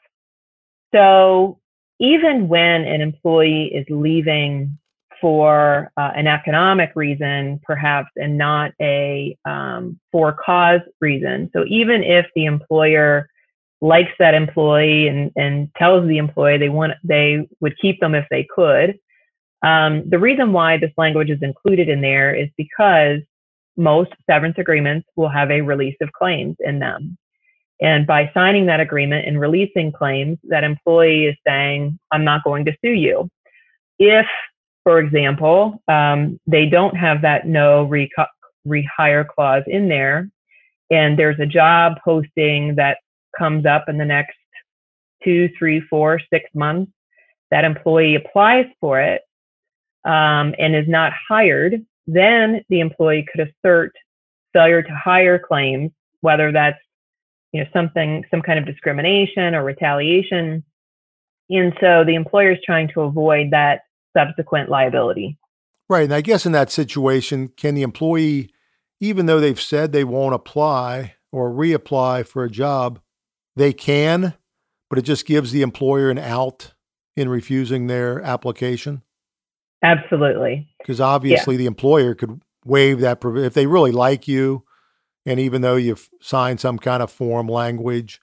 So 0.95 1.59
even 1.99 2.49
when 2.49 2.85
an 2.85 3.00
employee 3.00 3.73
is 3.75 3.87
leaving 3.88 4.78
for 5.21 5.90
uh, 5.97 6.11
an 6.14 6.26
economic 6.26 6.93
reason, 6.95 7.59
perhaps, 7.64 8.11
and 8.16 8.37
not 8.37 8.73
a 8.81 9.37
um, 9.47 9.99
for 10.12 10.37
cause 10.45 10.81
reason. 11.00 11.50
So 11.55 11.64
even 11.69 12.02
if 12.02 12.27
the 12.35 12.44
employer 12.44 13.29
likes 13.80 14.12
that 14.18 14.34
employee 14.34 15.08
and, 15.08 15.30
and 15.36 15.68
tells 15.76 16.06
the 16.08 16.18
employee 16.18 16.58
they 16.58 16.68
want 16.68 16.94
they 17.04 17.46
would 17.60 17.76
keep 17.78 18.00
them 18.00 18.14
if 18.14 18.26
they 18.30 18.46
could, 18.54 18.98
um, 19.62 20.08
the 20.08 20.18
reason 20.18 20.52
why 20.52 20.76
this 20.76 20.92
language 20.96 21.30
is 21.30 21.42
included 21.42 21.88
in 21.88 22.00
there 22.00 22.34
is 22.34 22.48
because 22.56 23.20
most 23.76 24.10
severance 24.28 24.56
agreements 24.58 25.08
will 25.16 25.28
have 25.28 25.50
a 25.50 25.60
release 25.60 25.96
of 26.00 26.12
claims 26.12 26.56
in 26.60 26.78
them. 26.78 27.16
And 27.80 28.06
by 28.06 28.30
signing 28.32 28.66
that 28.66 28.80
agreement 28.80 29.26
and 29.26 29.40
releasing 29.40 29.92
claims, 29.92 30.38
that 30.44 30.64
employee 30.64 31.26
is 31.26 31.36
saying, 31.46 31.98
I'm 32.10 32.24
not 32.24 32.44
going 32.44 32.64
to 32.66 32.76
sue 32.82 32.92
you. 32.92 33.28
If, 33.98 34.26
for 34.82 34.98
example, 34.98 35.82
um, 35.88 36.40
they 36.46 36.66
don't 36.66 36.96
have 36.96 37.22
that 37.22 37.46
no 37.46 37.86
reco- 37.86 38.28
rehire 38.66 39.26
clause 39.26 39.64
in 39.66 39.88
there, 39.88 40.30
and 40.90 41.18
there's 41.18 41.40
a 41.40 41.46
job 41.46 41.94
posting 42.04 42.76
that 42.76 42.98
comes 43.37 43.66
up 43.66 43.88
in 43.88 43.99
the 43.99 44.05
next 44.05 44.37
two, 45.25 45.49
three, 45.59 45.81
four, 45.81 46.20
six 46.33 46.49
months, 46.55 46.92
that 47.51 47.64
employee 47.64 48.14
applies 48.14 48.66
for 48.81 49.01
it 49.01 49.22
um, 50.05 50.55
and 50.59 50.75
is 50.75 50.88
not 50.88 51.12
hired, 51.29 51.85
then 52.07 52.62
the 52.68 52.81
employee 52.81 53.27
could 53.31 53.49
assert 53.49 53.92
failure 54.53 54.83
to 54.83 54.94
hire 54.94 55.38
claims, 55.38 55.90
whether 56.20 56.53
that's 56.53 56.79
you 57.53 57.62
know 57.62 57.68
something 57.72 58.25
some 58.31 58.42
kind 58.42 58.59
of 58.59 58.66
discrimination 58.66 59.55
or 59.55 59.64
retaliation. 59.64 60.64
And 61.49 61.72
so 61.81 62.05
the 62.05 62.14
employer 62.14 62.53
is 62.53 62.59
trying 62.64 62.88
to 62.88 63.03
avoid 63.03 63.51
that 63.53 63.83
subsequent 64.16 64.68
liability. 64.68 65.38
Right 65.88 66.05
and 66.05 66.14
i 66.14 66.20
guess 66.20 66.44
in 66.44 66.53
that 66.53 66.70
situation 66.70 67.49
can 67.57 67.77
the 67.77 67.83
employee 67.83 68.51
even 68.99 69.27
though 69.27 69.38
they've 69.38 69.61
said 69.61 69.92
they 69.92 70.05
won't 70.05 70.35
apply 70.35 71.14
or 71.31 71.51
reapply 71.51 72.27
for 72.27 72.42
a 72.42 72.51
job 72.51 72.99
they 73.57 73.73
can 73.73 74.35
but 74.88 74.99
it 74.99 75.03
just 75.03 75.27
gives 75.27 75.51
the 75.51 75.62
employer 75.62 76.11
an 76.11 76.19
out 76.19 76.73
in 77.16 77.29
refusing 77.29 77.87
their 77.87 78.23
application 78.23 79.03
absolutely 79.83 80.69
because 80.79 81.01
obviously 81.01 81.55
yeah. 81.55 81.59
the 81.59 81.66
employer 81.66 82.14
could 82.14 82.40
waive 82.64 83.01
that 83.01 83.19
if 83.25 83.55
they 83.55 83.66
really 83.66 83.92
like 83.92 84.29
you 84.29 84.62
and 85.27 85.40
even 85.40 85.61
though 85.61 85.77
you've 85.77 86.09
signed 86.21 86.61
some 86.61 86.79
kind 86.79 87.03
of 87.03 87.11
form 87.11 87.49
language, 87.49 88.21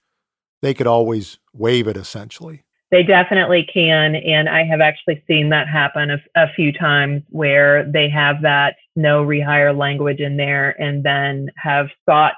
they 0.62 0.74
could 0.74 0.86
always 0.86 1.38
waive 1.52 1.86
it 1.86 1.96
essentially. 1.96 2.64
They 2.90 3.02
definitely 3.02 3.66
can. 3.72 4.14
And 4.14 4.48
I 4.48 4.64
have 4.64 4.80
actually 4.80 5.22
seen 5.26 5.50
that 5.50 5.68
happen 5.68 6.10
a, 6.10 6.18
a 6.36 6.46
few 6.54 6.72
times 6.72 7.22
where 7.28 7.90
they 7.90 8.08
have 8.08 8.40
that 8.42 8.76
no 8.96 9.24
rehire 9.24 9.76
language 9.76 10.20
in 10.20 10.36
there 10.36 10.80
and 10.80 11.04
then 11.04 11.50
have 11.56 11.88
sought 12.08 12.36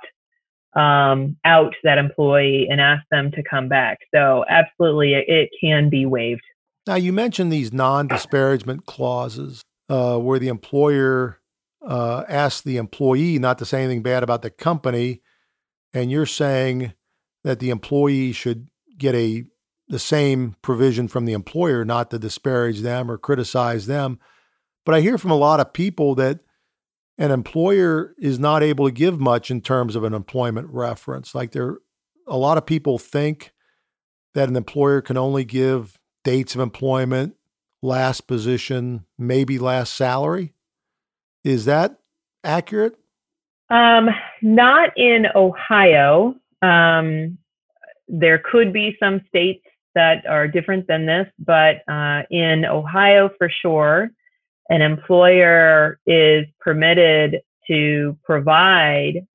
um, 0.76 1.36
out 1.44 1.74
that 1.82 1.98
employee 1.98 2.68
and 2.70 2.80
ask 2.80 3.02
them 3.10 3.30
to 3.32 3.42
come 3.42 3.68
back. 3.68 3.98
So, 4.14 4.44
absolutely, 4.48 5.14
it, 5.14 5.24
it 5.28 5.50
can 5.60 5.88
be 5.88 6.06
waived. 6.06 6.42
Now, 6.86 6.94
you 6.94 7.12
mentioned 7.12 7.52
these 7.52 7.72
non 7.72 8.06
disparagement 8.06 8.86
clauses 8.86 9.62
uh, 9.88 10.18
where 10.18 10.38
the 10.38 10.48
employer 10.48 11.40
uh, 11.86 12.24
ask 12.28 12.64
the 12.64 12.76
employee 12.76 13.38
not 13.38 13.58
to 13.58 13.64
say 13.64 13.82
anything 13.82 14.02
bad 14.02 14.22
about 14.22 14.42
the 14.42 14.50
company, 14.50 15.22
and 15.92 16.10
you're 16.10 16.26
saying 16.26 16.92
that 17.44 17.58
the 17.58 17.70
employee 17.70 18.32
should 18.32 18.68
get 18.98 19.14
a 19.14 19.44
the 19.88 19.98
same 19.98 20.56
provision 20.62 21.06
from 21.06 21.26
the 21.26 21.32
employer, 21.32 21.84
not 21.84 22.10
to 22.10 22.18
disparage 22.18 22.80
them 22.80 23.08
or 23.10 23.18
criticize 23.18 23.86
them. 23.86 24.18
But 24.84 24.96
I 24.96 25.00
hear 25.00 25.16
from 25.16 25.30
a 25.30 25.36
lot 25.36 25.60
of 25.60 25.72
people 25.72 26.16
that 26.16 26.40
an 27.18 27.30
employer 27.30 28.14
is 28.18 28.38
not 28.38 28.62
able 28.62 28.86
to 28.86 28.92
give 28.92 29.18
much 29.18 29.50
in 29.50 29.60
terms 29.60 29.96
of 29.96 30.04
an 30.04 30.14
employment 30.14 30.68
reference. 30.70 31.34
Like 31.34 31.52
there, 31.52 31.78
a 32.26 32.36
lot 32.36 32.58
of 32.58 32.66
people 32.66 32.98
think 32.98 33.52
that 34.34 34.48
an 34.48 34.56
employer 34.56 35.00
can 35.00 35.16
only 35.16 35.44
give 35.44 35.98
dates 36.24 36.54
of 36.54 36.60
employment, 36.60 37.36
last 37.82 38.26
position, 38.26 39.06
maybe 39.18 39.58
last 39.58 39.94
salary. 39.94 40.52
Is 41.42 41.64
that 41.64 41.98
accurate? 42.44 42.98
Um, 43.70 44.10
not 44.42 44.90
in 44.96 45.26
Ohio. 45.34 46.34
Um, 46.60 47.38
there 48.08 48.38
could 48.38 48.72
be 48.72 48.96
some 49.00 49.22
states 49.28 49.64
that 49.94 50.26
are 50.26 50.46
different 50.46 50.86
than 50.86 51.06
this, 51.06 51.26
but 51.38 51.76
uh, 51.88 52.22
in 52.30 52.64
Ohio 52.66 53.30
for 53.38 53.50
sure, 53.62 54.10
an 54.68 54.82
employer 54.82 55.98
is 56.06 56.46
permitted 56.60 57.40
to 57.68 58.16
provide 58.24 59.26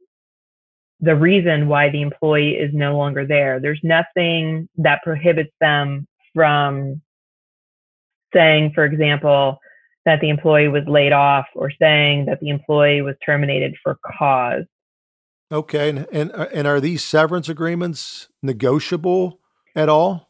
the 0.99 1.15
reason 1.15 1.67
why 1.67 1.89
the 1.89 2.01
employee 2.01 2.51
is 2.51 2.71
no 2.73 2.95
longer 2.97 3.25
there. 3.25 3.59
There's 3.59 3.79
nothing 3.83 4.69
that 4.77 5.01
prohibits 5.03 5.51
them 5.59 6.07
from 6.33 7.01
saying, 8.33 8.71
for 8.75 8.85
example, 8.85 9.59
that 10.05 10.21
the 10.21 10.29
employee 10.29 10.67
was 10.67 10.83
laid 10.87 11.11
off 11.11 11.45
or 11.55 11.71
saying 11.79 12.25
that 12.25 12.39
the 12.39 12.49
employee 12.49 13.01
was 13.01 13.15
terminated 13.25 13.75
for 13.83 13.97
cause. 14.17 14.63
Okay, 15.51 15.89
and 15.89 16.07
and, 16.11 16.31
uh, 16.31 16.47
and 16.53 16.65
are 16.65 16.79
these 16.79 17.03
severance 17.03 17.49
agreements 17.49 18.29
negotiable 18.41 19.39
at 19.75 19.89
all? 19.89 20.29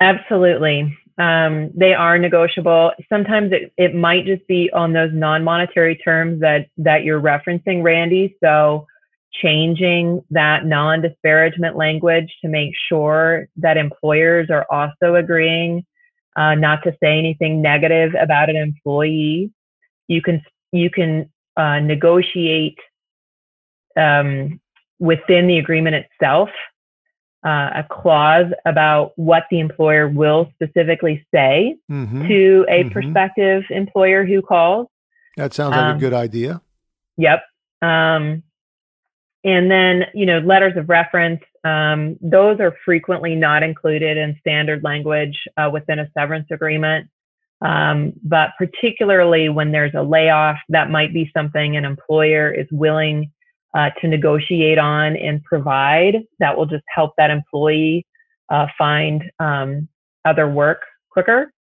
Absolutely. 0.00 0.96
Um, 1.20 1.70
they 1.74 1.92
are 1.92 2.18
negotiable. 2.18 2.92
Sometimes 3.10 3.52
it, 3.52 3.74
it 3.76 3.94
might 3.94 4.24
just 4.24 4.46
be 4.46 4.70
on 4.72 4.94
those 4.94 5.10
non-monetary 5.12 5.96
terms 5.96 6.40
that 6.40 6.68
that 6.78 7.04
you're 7.04 7.20
referencing, 7.20 7.82
Randy. 7.82 8.36
So 8.42 8.86
changing 9.32 10.24
that 10.30 10.64
non-disparagement 10.64 11.76
language 11.76 12.34
to 12.42 12.48
make 12.48 12.72
sure 12.88 13.48
that 13.56 13.76
employers 13.76 14.48
are 14.48 14.66
also 14.70 15.14
agreeing 15.14 15.84
uh, 16.36 16.54
not 16.54 16.82
to 16.84 16.96
say 17.02 17.18
anything 17.18 17.60
negative 17.60 18.12
about 18.18 18.48
an 18.48 18.56
employee. 18.56 19.52
You 20.08 20.22
can 20.22 20.42
you 20.72 20.88
can 20.88 21.30
uh, 21.54 21.80
negotiate 21.80 22.78
um, 23.94 24.58
within 24.98 25.48
the 25.48 25.58
agreement 25.58 25.96
itself 25.96 26.48
uh, 27.44 27.70
a 27.76 27.86
clause 27.90 28.52
about 28.66 29.12
what 29.16 29.44
the 29.50 29.60
employer 29.60 30.08
will 30.08 30.50
specifically 30.54 31.26
say 31.32 31.76
mm-hmm. 31.90 32.28
to 32.28 32.66
a 32.68 32.84
mm-hmm. 32.84 32.90
prospective 32.90 33.64
employer 33.70 34.24
who 34.24 34.42
calls. 34.42 34.88
That 35.36 35.54
sounds 35.54 35.72
like 35.72 35.80
um, 35.80 35.96
a 35.96 36.00
good 36.00 36.12
idea. 36.12 36.60
Yep. 37.16 37.42
Um, 37.82 38.42
and 39.42 39.70
then, 39.70 40.04
you 40.12 40.26
know, 40.26 40.38
letters 40.40 40.76
of 40.76 40.88
reference, 40.90 41.40
um, 41.64 42.18
those 42.20 42.60
are 42.60 42.74
frequently 42.84 43.34
not 43.34 43.62
included 43.62 44.18
in 44.18 44.36
standard 44.40 44.84
language 44.84 45.38
uh, 45.56 45.70
within 45.72 45.98
a 45.98 46.10
severance 46.16 46.48
agreement. 46.50 47.08
Um, 47.62 48.14
but 48.22 48.50
particularly 48.58 49.48
when 49.48 49.72
there's 49.72 49.94
a 49.94 50.02
layoff, 50.02 50.58
that 50.70 50.90
might 50.90 51.12
be 51.12 51.30
something 51.34 51.76
an 51.76 51.84
employer 51.84 52.50
is 52.50 52.66
willing 52.70 53.32
uh, 53.74 53.90
to 54.00 54.08
negotiate 54.08 54.78
on 54.78 55.16
and 55.16 55.42
provide 55.44 56.16
that 56.38 56.56
will 56.56 56.66
just 56.66 56.84
help 56.88 57.12
that 57.16 57.30
employee 57.30 58.06
uh, 58.50 58.66
find 58.76 59.30
um, 59.38 59.88
other 60.24 60.48
work 60.48 60.82
quicker. 61.10 61.52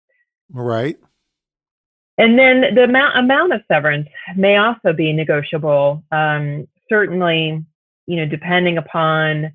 Right. 0.50 0.96
And 2.16 2.38
then 2.38 2.74
the 2.74 2.84
amount 2.84 3.16
amount 3.16 3.52
of 3.52 3.60
severance 3.70 4.08
may 4.36 4.56
also 4.56 4.92
be 4.92 5.12
negotiable. 5.12 6.02
Um, 6.10 6.66
certainly, 6.88 7.64
you 8.06 8.16
know, 8.16 8.26
depending 8.26 8.78
upon 8.78 9.52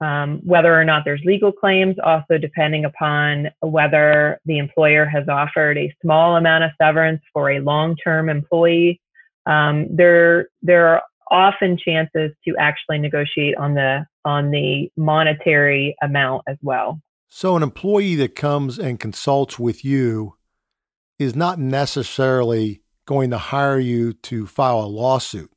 um, 0.00 0.40
whether 0.44 0.78
or 0.78 0.84
not 0.84 1.04
there's 1.04 1.20
legal 1.24 1.52
claims, 1.52 1.96
also 2.02 2.38
depending 2.38 2.84
upon 2.84 3.50
whether 3.60 4.40
the 4.46 4.58
employer 4.58 5.04
has 5.04 5.28
offered 5.28 5.78
a 5.78 5.94
small 6.02 6.36
amount 6.36 6.64
of 6.64 6.70
severance 6.80 7.22
for 7.32 7.50
a 7.50 7.60
long-term 7.60 8.28
employee. 8.28 9.00
Um, 9.46 9.88
there, 9.94 10.48
there 10.62 10.88
are 10.88 11.02
often 11.30 11.78
chances 11.78 12.32
to 12.46 12.54
actually 12.58 12.98
negotiate 12.98 13.56
on 13.56 13.74
the 13.74 14.06
on 14.24 14.50
the 14.50 14.90
monetary 14.96 15.96
amount 16.02 16.42
as 16.46 16.56
well. 16.62 17.00
So 17.28 17.56
an 17.56 17.62
employee 17.62 18.16
that 18.16 18.34
comes 18.34 18.78
and 18.78 18.98
consults 18.98 19.58
with 19.58 19.84
you 19.84 20.36
is 21.18 21.36
not 21.36 21.58
necessarily 21.58 22.82
going 23.06 23.30
to 23.30 23.38
hire 23.38 23.78
you 23.78 24.12
to 24.12 24.46
file 24.46 24.80
a 24.80 24.86
lawsuit. 24.86 25.50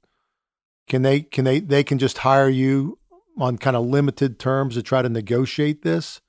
Can 0.88 1.02
they 1.02 1.22
can 1.22 1.46
they 1.46 1.60
they 1.60 1.84
can 1.84 1.98
just 1.98 2.20
hire 2.20 2.50
you 2.50 3.00
on 3.38 3.58
kind 3.58 3.76
of 3.76 3.86
limited 3.86 4.38
terms 4.40 4.76
to 4.76 4.84
try 4.84 5.02
to 5.02 5.10
negotiate 5.10 5.82
this? 5.82 6.22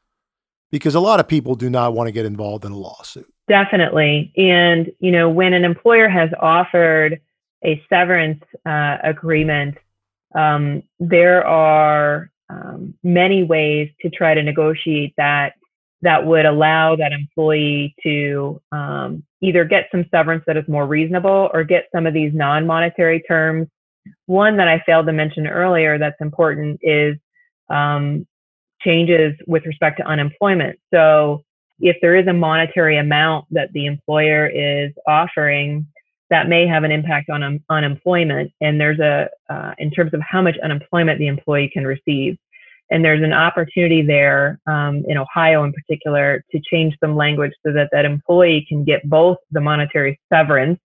Because 0.70 0.94
a 0.94 1.00
lot 1.00 1.20
of 1.20 1.28
people 1.28 1.54
do 1.54 1.68
not 1.68 1.94
want 1.94 2.08
to 2.08 2.12
get 2.12 2.24
involved 2.24 2.64
in 2.64 2.72
a 2.72 2.76
lawsuit. 2.76 3.32
Definitely. 3.48 4.32
And 4.36 4.90
you 5.00 5.10
know, 5.10 5.28
when 5.28 5.52
an 5.52 5.64
employer 5.64 6.08
has 6.08 6.30
offered 6.40 7.20
a 7.64 7.82
severance 7.88 8.42
uh, 8.66 8.98
agreement, 9.02 9.76
um, 10.34 10.82
there 10.98 11.46
are 11.46 12.30
um, 12.50 12.94
many 13.02 13.42
ways 13.42 13.90
to 14.02 14.10
try 14.10 14.34
to 14.34 14.42
negotiate 14.42 15.14
that 15.16 15.54
that 16.02 16.26
would 16.26 16.44
allow 16.44 16.94
that 16.96 17.12
employee 17.12 17.94
to 18.02 18.60
um, 18.72 19.24
either 19.40 19.64
get 19.64 19.88
some 19.90 20.04
severance 20.10 20.44
that 20.46 20.56
is 20.56 20.68
more 20.68 20.86
reasonable 20.86 21.50
or 21.54 21.64
get 21.64 21.88
some 21.94 22.06
of 22.06 22.12
these 22.12 22.32
non-monetary 22.34 23.22
terms. 23.22 23.66
One 24.26 24.58
that 24.58 24.68
I 24.68 24.82
failed 24.84 25.06
to 25.06 25.12
mention 25.12 25.46
earlier 25.46 25.98
that's 25.98 26.20
important 26.20 26.78
is 26.82 27.16
um, 27.70 28.26
changes 28.82 29.34
with 29.46 29.64
respect 29.64 29.96
to 29.98 30.06
unemployment. 30.06 30.78
So 30.92 31.42
if 31.80 31.96
there 32.02 32.16
is 32.16 32.26
a 32.26 32.34
monetary 32.34 32.98
amount 32.98 33.46
that 33.50 33.72
the 33.72 33.86
employer 33.86 34.46
is 34.46 34.92
offering, 35.06 35.86
that 36.30 36.48
may 36.48 36.66
have 36.66 36.84
an 36.84 36.90
impact 36.90 37.30
on 37.30 37.42
um, 37.42 37.60
unemployment. 37.68 38.50
And 38.60 38.80
there's 38.80 38.98
a, 38.98 39.28
uh, 39.50 39.74
in 39.78 39.90
terms 39.90 40.14
of 40.14 40.20
how 40.20 40.42
much 40.42 40.56
unemployment 40.62 41.18
the 41.18 41.26
employee 41.26 41.70
can 41.72 41.86
receive. 41.86 42.36
And 42.90 43.04
there's 43.04 43.22
an 43.22 43.32
opportunity 43.32 44.02
there 44.02 44.60
um, 44.66 45.04
in 45.08 45.16
Ohio 45.16 45.64
in 45.64 45.72
particular 45.72 46.44
to 46.52 46.60
change 46.70 46.96
some 47.00 47.16
language 47.16 47.52
so 47.64 47.72
that 47.72 47.88
that 47.92 48.04
employee 48.04 48.66
can 48.68 48.84
get 48.84 49.08
both 49.08 49.38
the 49.50 49.60
monetary 49.60 50.20
severance 50.32 50.78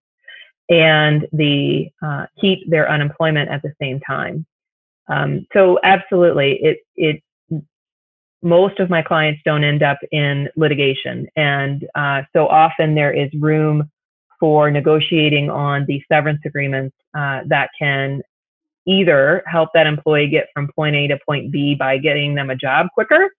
and 0.70 1.26
the 1.32 1.90
uh, 2.02 2.26
keep 2.40 2.68
their 2.70 2.90
unemployment 2.90 3.50
at 3.50 3.60
the 3.62 3.72
same 3.80 4.00
time. 4.00 4.46
Um, 5.08 5.46
so 5.52 5.78
absolutely, 5.82 6.52
it 6.62 6.78
it 6.96 7.22
most 8.42 8.78
of 8.78 8.88
my 8.88 9.02
clients 9.02 9.42
don't 9.44 9.64
end 9.64 9.82
up 9.82 9.98
in 10.12 10.48
litigation, 10.56 11.28
and 11.36 11.86
uh, 11.96 12.22
so 12.32 12.46
often 12.46 12.94
there 12.94 13.12
is 13.12 13.28
room 13.34 13.90
for 14.40 14.70
negotiating 14.70 15.50
on 15.50 15.84
the 15.86 16.02
severance 16.10 16.40
agreements 16.44 16.96
uh, 17.14 17.42
that 17.46 17.68
can 17.78 18.22
either 18.86 19.42
help 19.46 19.68
that 19.74 19.86
employee 19.86 20.28
get 20.28 20.48
from 20.54 20.68
point 20.74 20.96
A 20.96 21.06
to 21.08 21.18
point 21.26 21.52
B 21.52 21.74
by 21.74 21.98
getting 21.98 22.34
them 22.34 22.50
a 22.50 22.56
job 22.56 22.86
quicker, 22.94 23.30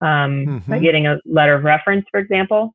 um, 0.00 0.44
mm-hmm. 0.44 0.70
by 0.70 0.78
getting 0.80 1.06
a 1.06 1.18
letter 1.24 1.54
of 1.54 1.64
reference, 1.64 2.04
for 2.10 2.18
example, 2.18 2.74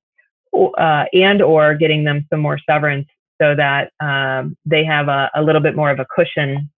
uh, 0.53 1.05
and 1.13 1.41
or 1.41 1.75
getting 1.75 2.03
them 2.03 2.25
some 2.29 2.39
more 2.39 2.57
severance 2.67 3.07
so 3.41 3.55
that 3.55 3.91
um, 3.99 4.55
they 4.65 4.85
have 4.85 5.09
a, 5.09 5.29
a 5.35 5.43
little 5.43 5.61
bit 5.61 5.75
more 5.75 5.91
of 5.91 5.99
a 5.99 6.05
cushion 6.15 6.69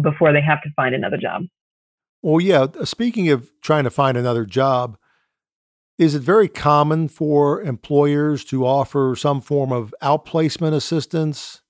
before 0.00 0.32
they 0.32 0.40
have 0.40 0.62
to 0.62 0.70
find 0.74 0.94
another 0.94 1.18
job. 1.18 1.42
Well, 2.22 2.40
yeah. 2.40 2.66
Speaking 2.84 3.30
of 3.30 3.50
trying 3.62 3.84
to 3.84 3.90
find 3.90 4.16
another 4.16 4.44
job, 4.44 4.96
is 6.00 6.14
it 6.14 6.22
very 6.22 6.48
common 6.48 7.08
for 7.08 7.60
employers 7.60 8.42
to 8.42 8.64
offer 8.64 9.14
some 9.14 9.38
form 9.38 9.70
of 9.70 9.94
outplacement 10.02 10.72
assistance 10.72 11.60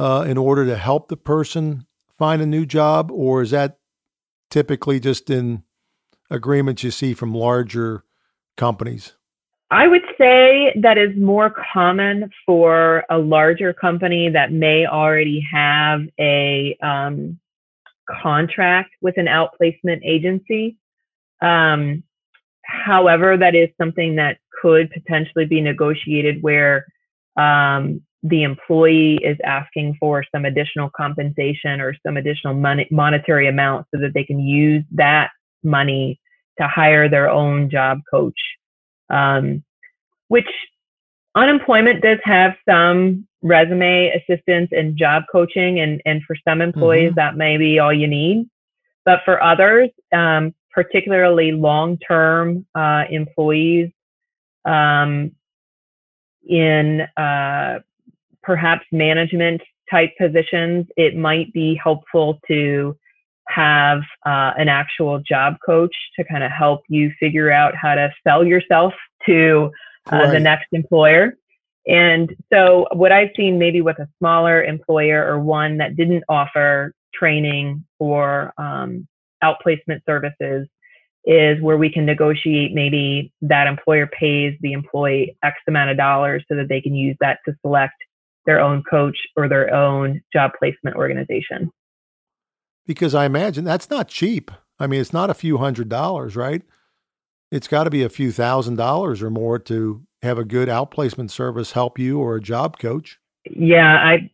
uh, 0.00 0.24
in 0.26 0.36
order 0.36 0.66
to 0.66 0.76
help 0.76 1.06
the 1.06 1.16
person 1.16 1.86
find 2.10 2.42
a 2.42 2.46
new 2.46 2.66
job, 2.66 3.12
or 3.12 3.40
is 3.40 3.52
that 3.52 3.78
typically 4.50 4.98
just 4.98 5.30
in 5.30 5.62
agreements 6.28 6.82
you 6.82 6.90
see 6.90 7.14
from 7.14 7.32
larger 7.32 8.02
companies? 8.56 9.12
I 9.70 9.86
would 9.86 10.02
say 10.18 10.74
that 10.82 10.98
is 10.98 11.16
more 11.16 11.54
common 11.72 12.32
for 12.44 13.04
a 13.08 13.18
larger 13.18 13.72
company 13.72 14.28
that 14.28 14.50
may 14.50 14.86
already 14.86 15.40
have 15.52 16.00
a 16.18 16.76
um, 16.82 17.38
contract 18.10 18.90
with 19.00 19.16
an 19.18 19.26
outplacement 19.26 20.00
agency. 20.04 20.78
Um, 21.40 22.02
However, 22.64 23.36
that 23.36 23.54
is 23.54 23.68
something 23.80 24.16
that 24.16 24.38
could 24.60 24.90
potentially 24.90 25.44
be 25.44 25.60
negotiated 25.60 26.42
where 26.42 26.86
um, 27.36 28.00
the 28.22 28.44
employee 28.44 29.16
is 29.16 29.36
asking 29.44 29.96
for 29.98 30.24
some 30.32 30.44
additional 30.44 30.90
compensation 30.96 31.80
or 31.80 31.94
some 32.06 32.16
additional 32.16 32.54
money, 32.54 32.86
monetary 32.90 33.48
amount 33.48 33.86
so 33.92 34.00
that 34.00 34.14
they 34.14 34.24
can 34.24 34.38
use 34.38 34.84
that 34.92 35.30
money 35.64 36.20
to 36.60 36.68
hire 36.68 37.08
their 37.08 37.28
own 37.28 37.68
job 37.68 38.00
coach. 38.08 38.38
Um, 39.10 39.64
which 40.28 40.48
unemployment 41.34 42.02
does 42.02 42.18
have 42.24 42.54
some 42.68 43.26
resume 43.42 44.12
assistance 44.14 44.68
and 44.72 44.96
job 44.96 45.24
coaching, 45.30 45.80
and, 45.80 46.00
and 46.06 46.22
for 46.22 46.36
some 46.46 46.60
employees, 46.62 47.10
mm-hmm. 47.10 47.16
that 47.16 47.36
may 47.36 47.56
be 47.56 47.78
all 47.78 47.92
you 47.92 48.06
need. 48.06 48.48
But 49.04 49.20
for 49.24 49.42
others, 49.42 49.90
um, 50.12 50.54
particularly 50.72 51.52
long-term 51.52 52.66
uh, 52.74 53.04
employees 53.10 53.90
um, 54.64 55.32
in 56.48 57.02
uh, 57.16 57.78
perhaps 58.42 58.84
management 58.92 59.60
type 59.90 60.10
positions, 60.18 60.86
it 60.96 61.16
might 61.16 61.52
be 61.52 61.78
helpful 61.82 62.40
to 62.48 62.96
have 63.48 64.00
uh, 64.24 64.52
an 64.56 64.68
actual 64.68 65.20
job 65.20 65.56
coach 65.64 65.94
to 66.16 66.24
kind 66.24 66.42
of 66.42 66.50
help 66.50 66.82
you 66.88 67.12
figure 67.20 67.50
out 67.50 67.74
how 67.74 67.94
to 67.94 68.10
sell 68.26 68.44
yourself 68.44 68.94
to 69.26 69.70
uh, 70.10 70.16
right. 70.16 70.32
the 70.32 70.40
next 70.40 70.68
employer. 70.72 71.36
And 71.86 72.34
so, 72.52 72.86
what 72.92 73.10
I've 73.10 73.30
seen 73.36 73.58
maybe 73.58 73.80
with 73.80 73.98
a 73.98 74.08
smaller 74.18 74.62
employer 74.62 75.26
or 75.26 75.40
one 75.40 75.78
that 75.78 75.96
didn't 75.96 76.22
offer 76.28 76.94
training 77.12 77.84
or 77.98 78.54
um, 78.56 79.06
outplacement 79.42 80.04
services 80.06 80.68
is 81.24 81.60
where 81.60 81.76
we 81.76 81.90
can 81.90 82.04
negotiate 82.04 82.74
maybe 82.74 83.32
that 83.42 83.66
employer 83.66 84.08
pays 84.08 84.56
the 84.60 84.72
employee 84.72 85.36
X 85.42 85.56
amount 85.68 85.90
of 85.90 85.96
dollars 85.96 86.44
so 86.48 86.56
that 86.56 86.68
they 86.68 86.80
can 86.80 86.94
use 86.94 87.16
that 87.20 87.38
to 87.46 87.54
select 87.62 87.94
their 88.44 88.60
own 88.60 88.82
coach 88.90 89.16
or 89.36 89.48
their 89.48 89.72
own 89.72 90.20
job 90.32 90.50
placement 90.58 90.96
organization. 90.96 91.70
Because 92.86 93.14
I 93.14 93.24
imagine 93.24 93.64
that's 93.64 93.88
not 93.88 94.08
cheap. 94.08 94.50
I 94.80 94.88
mean, 94.88 95.00
it's 95.00 95.12
not 95.12 95.30
a 95.30 95.34
few 95.34 95.58
hundred 95.58 95.88
dollars, 95.88 96.34
right? 96.34 96.62
it's 97.52 97.68
got 97.68 97.84
to 97.84 97.90
be 97.90 98.02
a 98.02 98.08
few 98.08 98.32
thousand 98.32 98.76
dollars 98.76 99.22
or 99.22 99.30
more 99.30 99.58
to 99.58 100.02
have 100.22 100.38
a 100.38 100.44
good 100.44 100.68
outplacement 100.68 101.30
service 101.30 101.72
help 101.72 101.98
you 101.98 102.18
or 102.18 102.36
a 102.36 102.40
job 102.40 102.78
coach. 102.78 103.20
Yeah, 103.44 103.94
I 103.94 104.30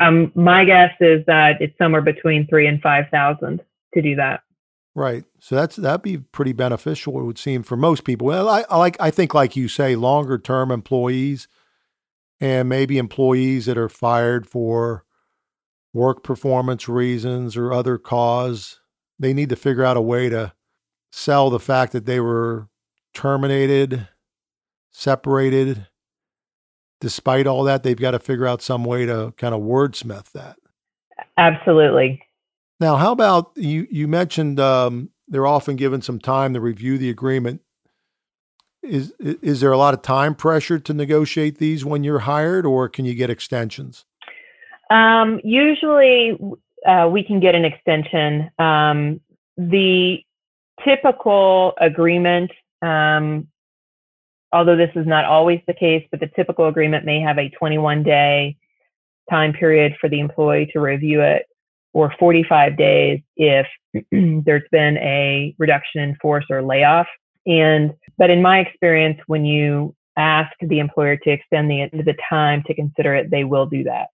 um 0.00 0.32
my 0.34 0.64
guess 0.64 0.92
is 1.00 1.24
that 1.26 1.60
it's 1.60 1.76
somewhere 1.78 2.00
between 2.00 2.46
three 2.48 2.66
and 2.66 2.80
five 2.80 3.04
thousand 3.10 3.60
to 3.96 4.02
do 4.02 4.16
that. 4.16 4.40
Right. 4.94 5.24
So 5.40 5.54
that's 5.56 5.76
that'd 5.76 6.02
be 6.02 6.18
pretty 6.18 6.54
beneficial. 6.54 7.20
It 7.20 7.24
would 7.24 7.38
seem 7.38 7.62
for 7.62 7.76
most 7.76 8.04
people. 8.04 8.28
Well, 8.28 8.48
I, 8.48 8.64
I 8.70 8.78
like 8.78 8.96
I 8.98 9.10
think 9.10 9.34
like 9.34 9.54
you 9.54 9.68
say, 9.68 9.94
longer 9.94 10.38
term 10.38 10.70
employees, 10.70 11.48
and 12.40 12.68
maybe 12.68 12.96
employees 12.96 13.66
that 13.66 13.76
are 13.76 13.90
fired 13.90 14.46
for 14.46 15.04
work 15.92 16.22
performance 16.22 16.88
reasons 16.88 17.56
or 17.56 17.72
other 17.72 17.98
cause. 17.98 18.80
They 19.18 19.34
need 19.34 19.50
to 19.50 19.56
figure 19.56 19.84
out 19.84 19.96
a 19.96 20.02
way 20.02 20.28
to 20.28 20.52
sell 21.10 21.50
the 21.50 21.60
fact 21.60 21.92
that 21.92 22.06
they 22.06 22.20
were 22.20 22.68
terminated, 23.14 24.08
separated. 24.92 25.86
Despite 27.00 27.46
all 27.46 27.64
that, 27.64 27.82
they've 27.82 27.96
got 27.96 28.12
to 28.12 28.18
figure 28.18 28.46
out 28.46 28.62
some 28.62 28.84
way 28.84 29.04
to 29.04 29.34
kind 29.36 29.54
of 29.54 29.60
wordsmith 29.60 30.32
that. 30.32 30.56
Absolutely. 31.36 32.25
Now, 32.78 32.96
how 32.96 33.12
about 33.12 33.52
you? 33.56 33.86
You 33.90 34.06
mentioned 34.06 34.60
um, 34.60 35.10
they're 35.28 35.46
often 35.46 35.76
given 35.76 36.02
some 36.02 36.18
time 36.18 36.54
to 36.54 36.60
review 36.60 36.98
the 36.98 37.10
agreement. 37.10 37.62
Is 38.82 39.12
is 39.20 39.60
there 39.60 39.72
a 39.72 39.78
lot 39.78 39.94
of 39.94 40.02
time 40.02 40.34
pressure 40.34 40.78
to 40.78 40.94
negotiate 40.94 41.58
these 41.58 41.84
when 41.84 42.04
you're 42.04 42.20
hired, 42.20 42.66
or 42.66 42.88
can 42.88 43.04
you 43.04 43.14
get 43.14 43.30
extensions? 43.30 44.04
Um, 44.90 45.40
usually, 45.42 46.38
uh, 46.86 47.08
we 47.10 47.24
can 47.24 47.40
get 47.40 47.54
an 47.54 47.64
extension. 47.64 48.50
Um, 48.58 49.20
the 49.56 50.18
typical 50.84 51.72
agreement, 51.80 52.50
um, 52.82 53.48
although 54.52 54.76
this 54.76 54.90
is 54.94 55.06
not 55.06 55.24
always 55.24 55.60
the 55.66 55.74
case, 55.74 56.06
but 56.10 56.20
the 56.20 56.30
typical 56.36 56.68
agreement 56.68 57.04
may 57.04 57.20
have 57.20 57.38
a 57.38 57.48
21 57.48 58.02
day 58.02 58.56
time 59.30 59.52
period 59.52 59.94
for 60.00 60.08
the 60.08 60.20
employee 60.20 60.70
to 60.72 60.78
review 60.78 61.22
it, 61.22 61.46
or 61.96 62.12
45 62.18 62.76
days 62.76 63.20
if 63.38 63.66
there's 64.12 64.68
been 64.70 64.98
a 64.98 65.54
reduction 65.56 66.02
in 66.02 66.14
force 66.20 66.44
or 66.50 66.62
layoff. 66.62 67.06
And 67.46 67.94
but 68.18 68.28
in 68.28 68.42
my 68.42 68.58
experience, 68.58 69.18
when 69.28 69.46
you 69.46 69.94
ask 70.18 70.52
the 70.60 70.78
employer 70.78 71.16
to 71.16 71.30
extend 71.30 71.70
the 71.70 71.88
the 71.92 72.14
time 72.28 72.62
to 72.66 72.74
consider 72.74 73.14
it, 73.14 73.30
they 73.30 73.44
will 73.44 73.64
do 73.64 73.82
that 73.84 74.08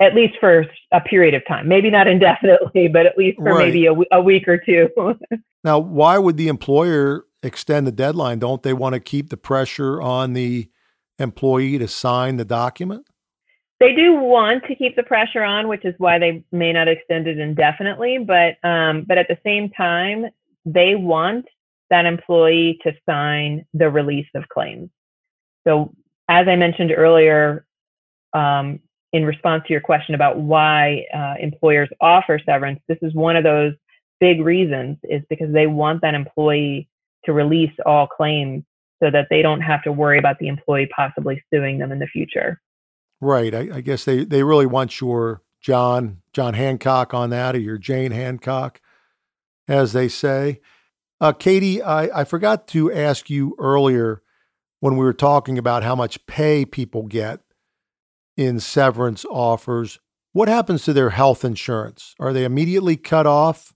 at 0.00 0.14
least 0.14 0.34
for 0.40 0.66
a 0.92 1.00
period 1.00 1.34
of 1.34 1.42
time. 1.46 1.68
Maybe 1.68 1.90
not 1.90 2.06
indefinitely, 2.14 2.88
but 2.88 3.04
at 3.04 3.18
least 3.18 3.36
for 3.36 3.44
right. 3.54 3.66
maybe 3.66 3.86
a, 3.86 3.94
a 4.12 4.22
week 4.22 4.48
or 4.48 4.56
two. 4.56 4.88
now, 5.64 5.78
why 5.78 6.16
would 6.16 6.38
the 6.38 6.48
employer 6.48 7.24
extend 7.42 7.86
the 7.86 7.92
deadline? 7.92 8.38
Don't 8.38 8.62
they 8.62 8.72
want 8.72 8.94
to 8.94 9.00
keep 9.00 9.28
the 9.28 9.36
pressure 9.36 10.00
on 10.00 10.32
the 10.32 10.70
employee 11.18 11.76
to 11.78 11.88
sign 11.88 12.36
the 12.38 12.44
document? 12.46 13.06
They 13.78 13.94
do 13.94 14.14
want 14.14 14.64
to 14.64 14.74
keep 14.74 14.96
the 14.96 15.02
pressure 15.02 15.42
on, 15.42 15.68
which 15.68 15.84
is 15.84 15.94
why 15.98 16.18
they 16.18 16.42
may 16.50 16.72
not 16.72 16.88
extend 16.88 17.26
it 17.26 17.38
indefinitely. 17.38 18.18
But 18.18 18.56
um, 18.66 19.04
but 19.06 19.18
at 19.18 19.28
the 19.28 19.38
same 19.44 19.70
time, 19.70 20.26
they 20.64 20.94
want 20.94 21.46
that 21.90 22.06
employee 22.06 22.78
to 22.82 22.92
sign 23.08 23.64
the 23.74 23.90
release 23.90 24.28
of 24.34 24.48
claims. 24.48 24.90
So 25.66 25.92
as 26.28 26.48
I 26.48 26.56
mentioned 26.56 26.92
earlier, 26.96 27.66
um, 28.32 28.80
in 29.12 29.24
response 29.24 29.62
to 29.66 29.72
your 29.72 29.80
question 29.80 30.14
about 30.14 30.38
why 30.38 31.06
uh, 31.14 31.34
employers 31.40 31.88
offer 32.00 32.40
severance, 32.44 32.80
this 32.88 32.98
is 33.02 33.14
one 33.14 33.36
of 33.36 33.44
those 33.44 33.72
big 34.20 34.40
reasons 34.40 34.96
is 35.04 35.22
because 35.28 35.52
they 35.52 35.66
want 35.66 36.02
that 36.02 36.14
employee 36.14 36.88
to 37.24 37.32
release 37.32 37.72
all 37.84 38.06
claims 38.06 38.64
so 39.02 39.10
that 39.10 39.26
they 39.30 39.42
don't 39.42 39.60
have 39.60 39.82
to 39.82 39.92
worry 39.92 40.18
about 40.18 40.38
the 40.38 40.48
employee 40.48 40.88
possibly 40.94 41.42
suing 41.52 41.78
them 41.78 41.92
in 41.92 41.98
the 41.98 42.06
future. 42.06 42.60
Right. 43.20 43.54
I, 43.54 43.76
I 43.76 43.80
guess 43.80 44.04
they, 44.04 44.24
they 44.24 44.42
really 44.42 44.66
want 44.66 45.00
your 45.00 45.42
John 45.60 46.22
John 46.32 46.54
Hancock 46.54 47.14
on 47.14 47.30
that 47.30 47.54
or 47.54 47.60
your 47.60 47.78
Jane 47.78 48.12
Hancock, 48.12 48.80
as 49.66 49.92
they 49.92 50.08
say. 50.08 50.60
Uh, 51.20 51.32
Katie, 51.32 51.82
I, 51.82 52.20
I 52.20 52.24
forgot 52.24 52.68
to 52.68 52.92
ask 52.92 53.30
you 53.30 53.56
earlier 53.58 54.22
when 54.80 54.96
we 54.96 55.04
were 55.04 55.14
talking 55.14 55.58
about 55.58 55.82
how 55.82 55.94
much 55.94 56.26
pay 56.26 56.64
people 56.64 57.04
get 57.04 57.40
in 58.36 58.60
severance 58.60 59.24
offers, 59.24 59.98
what 60.32 60.48
happens 60.48 60.84
to 60.84 60.92
their 60.92 61.10
health 61.10 61.44
insurance? 61.44 62.14
Are 62.20 62.32
they 62.32 62.44
immediately 62.44 62.96
cut 62.96 63.26
off, 63.26 63.72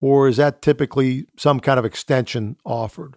or 0.00 0.28
is 0.28 0.36
that 0.36 0.60
typically 0.60 1.26
some 1.38 1.60
kind 1.60 1.78
of 1.78 1.84
extension 1.84 2.56
offered? 2.64 3.16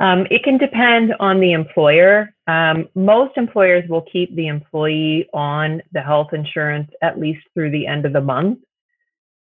Um, 0.00 0.26
it 0.30 0.42
can 0.42 0.56
depend 0.56 1.14
on 1.20 1.40
the 1.40 1.52
employer. 1.52 2.34
Um, 2.46 2.88
most 2.94 3.36
employers 3.36 3.88
will 3.88 4.06
keep 4.10 4.34
the 4.34 4.48
employee 4.48 5.28
on 5.34 5.82
the 5.92 6.00
health 6.00 6.32
insurance 6.32 6.90
at 7.02 7.20
least 7.20 7.42
through 7.52 7.70
the 7.70 7.86
end 7.86 8.06
of 8.06 8.14
the 8.14 8.20
month. 8.20 8.60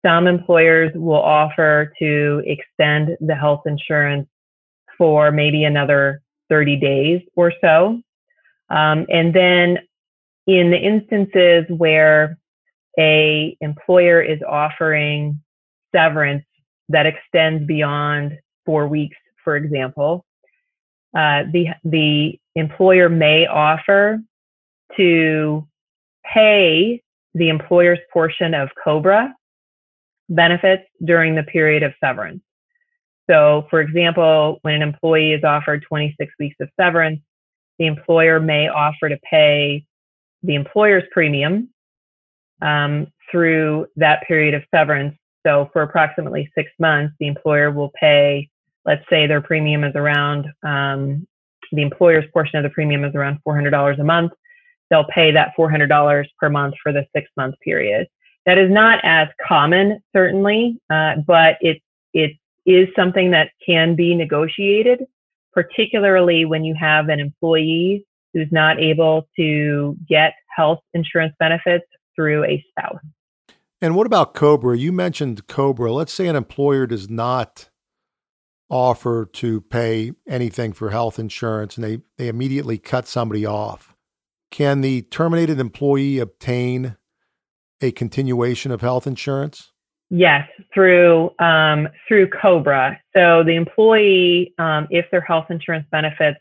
Some 0.04 0.26
employers 0.26 0.90
will 0.96 1.22
offer 1.22 1.92
to 2.00 2.42
extend 2.44 3.16
the 3.20 3.36
health 3.36 3.62
insurance 3.66 4.28
for 4.96 5.30
maybe 5.30 5.62
another 5.62 6.22
30 6.48 6.76
days 6.76 7.22
or 7.36 7.52
so. 7.60 8.02
Um, 8.68 9.06
and 9.08 9.32
then 9.32 9.78
in 10.48 10.70
the 10.70 10.78
instances 10.78 11.66
where 11.68 12.36
a 12.98 13.56
employer 13.60 14.20
is 14.20 14.40
offering 14.42 15.40
severance 15.94 16.44
that 16.88 17.06
extends 17.06 17.64
beyond 17.66 18.36
four 18.66 18.88
weeks, 18.88 19.16
for 19.44 19.56
example, 19.56 20.24
uh, 21.16 21.44
the 21.52 21.68
the 21.84 22.38
employer 22.54 23.08
may 23.08 23.46
offer 23.46 24.18
to 24.96 25.66
pay 26.24 27.02
the 27.34 27.48
employer's 27.48 27.98
portion 28.12 28.54
of 28.54 28.68
COBRA 28.82 29.34
benefits 30.28 30.84
during 31.04 31.34
the 31.34 31.42
period 31.42 31.82
of 31.82 31.92
severance. 32.02 32.42
So, 33.28 33.66
for 33.70 33.80
example, 33.80 34.58
when 34.62 34.74
an 34.74 34.82
employee 34.82 35.32
is 35.32 35.44
offered 35.44 35.84
26 35.86 36.32
weeks 36.38 36.56
of 36.60 36.68
severance, 36.80 37.20
the 37.78 37.86
employer 37.86 38.40
may 38.40 38.68
offer 38.68 39.08
to 39.08 39.18
pay 39.30 39.84
the 40.42 40.54
employer's 40.54 41.04
premium 41.12 41.68
um, 42.62 43.06
through 43.30 43.86
that 43.96 44.22
period 44.26 44.54
of 44.54 44.62
severance. 44.74 45.14
So 45.46 45.68
for 45.72 45.82
approximately 45.82 46.50
six 46.56 46.70
months, 46.78 47.14
the 47.20 47.26
employer 47.26 47.70
will 47.70 47.92
pay, 48.00 48.48
let's 48.88 49.04
say 49.10 49.26
their 49.26 49.42
premium 49.42 49.84
is 49.84 49.92
around, 49.94 50.46
um, 50.66 51.26
the 51.72 51.82
employer's 51.82 52.24
portion 52.32 52.56
of 52.56 52.62
the 52.62 52.70
premium 52.70 53.04
is 53.04 53.14
around 53.14 53.38
$400 53.46 54.00
a 54.00 54.04
month. 54.04 54.32
They'll 54.88 55.04
pay 55.04 55.30
that 55.30 55.52
$400 55.56 56.24
per 56.40 56.48
month 56.48 56.74
for 56.82 56.90
the 56.90 57.04
six 57.14 57.28
month 57.36 57.54
period. 57.62 58.06
That 58.46 58.56
is 58.56 58.70
not 58.70 59.00
as 59.04 59.28
common, 59.46 60.00
certainly, 60.16 60.80
uh, 60.88 61.16
but 61.26 61.58
it, 61.60 61.82
it 62.14 62.32
is 62.64 62.88
something 62.96 63.30
that 63.32 63.50
can 63.64 63.94
be 63.94 64.14
negotiated, 64.14 65.00
particularly 65.52 66.46
when 66.46 66.64
you 66.64 66.74
have 66.80 67.10
an 67.10 67.20
employee 67.20 68.06
who's 68.32 68.48
not 68.50 68.80
able 68.80 69.28
to 69.36 69.98
get 70.08 70.32
health 70.56 70.80
insurance 70.94 71.34
benefits 71.38 71.84
through 72.16 72.44
a 72.44 72.64
spouse. 72.70 73.02
And 73.82 73.94
what 73.94 74.06
about 74.06 74.32
COBRA? 74.32 74.78
You 74.78 74.92
mentioned 74.92 75.46
COBRA. 75.46 75.92
Let's 75.92 76.12
say 76.12 76.26
an 76.26 76.36
employer 76.36 76.86
does 76.86 77.10
not 77.10 77.68
offer 78.70 79.26
to 79.32 79.60
pay 79.62 80.12
anything 80.28 80.72
for 80.72 80.90
health 80.90 81.18
insurance 81.18 81.76
and 81.76 81.84
they, 81.84 81.98
they 82.16 82.28
immediately 82.28 82.78
cut 82.78 83.06
somebody 83.06 83.46
off. 83.46 83.94
Can 84.50 84.80
the 84.80 85.02
terminated 85.02 85.60
employee 85.60 86.18
obtain 86.18 86.96
a 87.80 87.92
continuation 87.92 88.70
of 88.70 88.80
health 88.80 89.06
insurance? 89.06 89.72
Yes, 90.10 90.48
through 90.72 91.30
um, 91.38 91.88
through 92.06 92.30
COBRA. 92.30 92.98
So 93.14 93.44
the 93.44 93.54
employee, 93.54 94.54
um, 94.58 94.88
if 94.90 95.04
their 95.10 95.20
health 95.20 95.46
insurance 95.50 95.86
benefits 95.90 96.38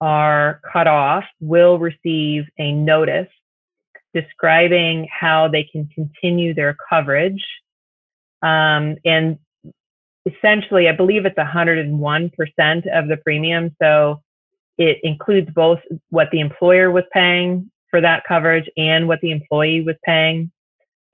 are 0.00 0.60
cut 0.72 0.86
off 0.86 1.24
will 1.40 1.78
receive 1.78 2.44
a 2.58 2.72
notice 2.72 3.28
describing 4.12 5.08
how 5.10 5.48
they 5.48 5.64
can 5.64 5.88
continue 5.92 6.54
their 6.54 6.76
coverage. 6.88 7.44
Um, 8.42 8.96
and 9.04 9.38
essentially, 10.26 10.88
I 10.88 10.92
believe 10.92 11.26
it's 11.26 11.36
101% 11.36 12.30
of 12.98 13.08
the 13.08 13.16
premium. 13.22 13.74
So 13.80 14.22
it 14.78 14.98
includes 15.02 15.48
both 15.54 15.80
what 16.10 16.28
the 16.32 16.40
employer 16.40 16.90
was 16.90 17.04
paying 17.12 17.70
for 17.90 18.00
that 18.00 18.24
coverage 18.26 18.68
and 18.76 19.06
what 19.06 19.20
the 19.20 19.30
employee 19.30 19.82
was 19.82 19.96
paying 20.04 20.50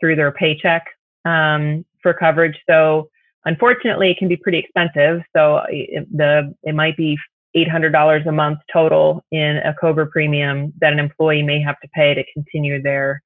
through 0.01 0.17
their 0.17 0.33
paycheck 0.33 0.87
um, 1.25 1.85
for 2.03 2.15
coverage. 2.15 2.59
So 2.69 3.09
unfortunately, 3.45 4.11
it 4.11 4.19
can 4.19 4.29
be 4.29 4.37
pretty 4.37 4.59
expensive. 4.59 5.23
So 5.37 5.63
it, 5.69 6.07
the 6.17 6.55
it 6.63 6.75
might 6.75 6.97
be 6.97 7.19
$800 7.57 8.27
a 8.27 8.33
month 8.33 8.61
total 8.73 9.25
in 9.31 9.59
a 9.59 9.75
COBRA 9.79 10.07
premium 10.07 10.73
that 10.81 10.93
an 10.93 10.99
employee 10.99 11.43
may 11.43 11.61
have 11.61 11.79
to 11.81 11.89
pay 11.89 12.15
to 12.15 12.25
continue 12.33 12.81
their 12.81 13.23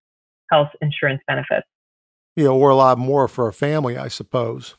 health 0.51 0.70
insurance 0.81 1.20
benefits. 1.27 1.66
Yeah, 2.37 2.49
or 2.49 2.70
a 2.70 2.75
lot 2.75 2.99
more 2.99 3.29
for 3.29 3.47
a 3.47 3.53
family, 3.53 3.97
I 3.97 4.09
suppose. 4.09 4.77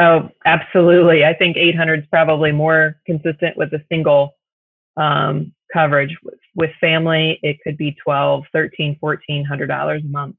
Oh, 0.00 0.30
absolutely. 0.46 1.26
I 1.26 1.34
think 1.34 1.58
800 1.58 2.00
is 2.00 2.06
probably 2.10 2.52
more 2.52 2.96
consistent 3.04 3.56
with 3.58 3.70
a 3.74 3.84
single 3.90 4.34
um, 4.96 5.52
coverage. 5.70 6.16
With, 6.24 6.38
with 6.56 6.70
family, 6.80 7.38
it 7.42 7.58
could 7.62 7.76
be 7.76 7.94
12, 8.02 8.44
13, 8.50 8.96
1400 8.98 9.66
dollars 9.66 10.02
a 10.02 10.08
month. 10.08 10.36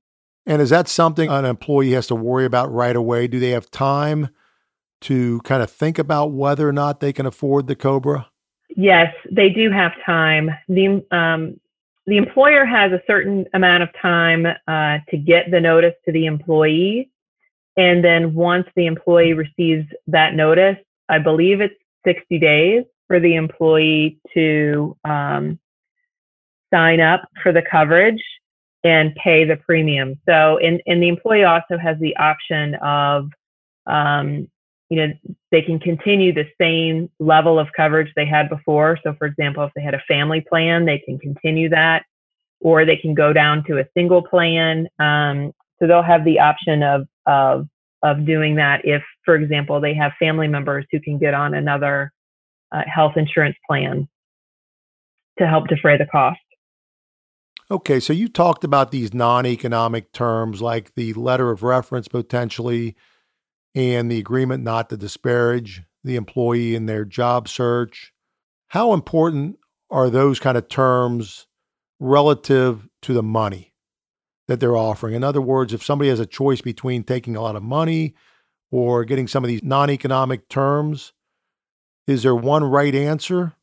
And 0.47 0.63
is 0.63 0.71
that 0.71 0.87
something 0.87 1.29
an 1.29 1.45
employee 1.45 1.91
has 1.91 2.07
to 2.07 2.15
worry 2.15 2.45
about 2.45 2.73
right 2.73 2.95
away? 2.95 3.27
Do 3.27 3.39
they 3.39 3.51
have 3.51 3.69
time 3.69 4.29
to 5.01 5.39
kind 5.41 5.61
of 5.61 5.69
think 5.69 5.99
about 5.99 6.31
whether 6.31 6.67
or 6.67 6.73
not 6.73 6.99
they 6.99 7.13
can 7.13 7.27
afford 7.27 7.67
the 7.67 7.75
Cobra? 7.75 8.27
Yes, 8.75 9.13
they 9.31 9.49
do 9.49 9.69
have 9.69 9.91
time. 10.03 10.49
The 10.67 11.05
um, 11.11 11.59
the 12.07 12.17
employer 12.17 12.65
has 12.65 12.91
a 12.91 13.01
certain 13.05 13.45
amount 13.53 13.83
of 13.83 13.89
time 14.01 14.47
uh, 14.67 14.97
to 15.09 15.17
get 15.17 15.51
the 15.51 15.59
notice 15.59 15.93
to 16.05 16.11
the 16.11 16.25
employee, 16.25 17.11
and 17.77 18.03
then 18.03 18.33
once 18.33 18.67
the 18.75 18.85
employee 18.85 19.33
receives 19.33 19.87
that 20.07 20.35
notice, 20.35 20.77
I 21.09 21.19
believe 21.19 21.61
it's 21.61 21.75
60 22.05 22.39
days 22.39 22.83
for 23.07 23.19
the 23.19 23.35
employee 23.35 24.19
to 24.33 24.97
um, 25.05 25.59
sign 26.73 26.99
up 26.99 27.27
for 27.43 27.51
the 27.51 27.61
coverage 27.61 28.23
and 28.83 29.13
pay 29.15 29.45
the 29.45 29.57
premium. 29.57 30.19
So, 30.27 30.57
and, 30.57 30.81
and 30.87 31.01
the 31.01 31.07
employee 31.07 31.43
also 31.43 31.77
has 31.77 31.97
the 31.99 32.15
option 32.17 32.75
of, 32.75 33.29
um, 33.85 34.49
you 34.89 34.97
know, 34.97 35.13
they 35.51 35.61
can 35.61 35.79
continue 35.79 36.33
the 36.33 36.47
same 36.59 37.09
level 37.19 37.59
of 37.59 37.67
coverage 37.75 38.11
they 38.15 38.25
had 38.25 38.49
before. 38.49 38.97
So, 39.03 39.13
for 39.13 39.25
example, 39.27 39.63
if 39.63 39.71
they 39.75 39.81
had 39.81 39.93
a 39.93 40.03
family 40.07 40.41
plan, 40.41 40.85
they 40.85 40.99
can 40.99 41.19
continue 41.19 41.69
that, 41.69 42.03
or 42.59 42.85
they 42.85 42.97
can 42.97 43.13
go 43.13 43.31
down 43.31 43.63
to 43.65 43.79
a 43.79 43.85
single 43.93 44.21
plan. 44.21 44.87
Um, 44.99 45.53
so 45.79 45.87
they'll 45.87 46.01
have 46.01 46.25
the 46.25 46.39
option 46.39 46.83
of 46.83 47.07
of 47.25 47.67
of 48.03 48.25
doing 48.25 48.55
that 48.55 48.81
if, 48.83 49.03
for 49.23 49.35
example, 49.35 49.79
they 49.79 49.93
have 49.93 50.11
family 50.17 50.47
members 50.47 50.85
who 50.91 50.99
can 50.99 51.19
get 51.19 51.33
on 51.33 51.53
another 51.53 52.11
uh, 52.71 52.81
health 52.91 53.13
insurance 53.15 53.55
plan 53.67 54.07
to 55.37 55.47
help 55.47 55.67
defray 55.67 55.97
the 55.97 56.05
cost. 56.05 56.39
Okay, 57.69 57.99
so 57.99 58.11
you 58.11 58.27
talked 58.27 58.63
about 58.63 58.91
these 58.91 59.13
non-economic 59.13 60.11
terms 60.11 60.61
like 60.61 60.93
the 60.95 61.13
letter 61.13 61.51
of 61.51 61.63
reference 61.63 62.07
potentially 62.07 62.95
and 63.73 64.11
the 64.11 64.19
agreement 64.19 64.63
not 64.63 64.89
to 64.89 64.97
disparage 64.97 65.83
the 66.03 66.15
employee 66.15 66.75
in 66.75 66.85
their 66.85 67.05
job 67.05 67.47
search. 67.47 68.11
How 68.69 68.93
important 68.93 69.57
are 69.89 70.09
those 70.09 70.39
kind 70.39 70.57
of 70.57 70.67
terms 70.67 71.47
relative 71.99 72.89
to 73.03 73.13
the 73.13 73.23
money? 73.23 73.70
That 74.47 74.59
they're 74.59 74.77
offering. 74.77 75.13
In 75.15 75.23
other 75.23 75.41
words, 75.41 75.73
if 75.73 75.83
somebody 75.83 76.09
has 76.09 76.19
a 76.19 76.25
choice 76.25 76.61
between 76.61 77.03
taking 77.03 77.35
a 77.35 77.41
lot 77.41 77.55
of 77.55 77.63
money 77.63 78.15
or 78.71 79.05
getting 79.05 79.27
some 79.27 79.43
of 79.43 79.47
these 79.47 79.63
non 79.63 79.89
economic 79.89 80.47
terms, 80.49 81.13
is 82.07 82.23
there 82.23 82.35
one 82.35 82.63
right 82.63 82.93
answer? 82.93 83.53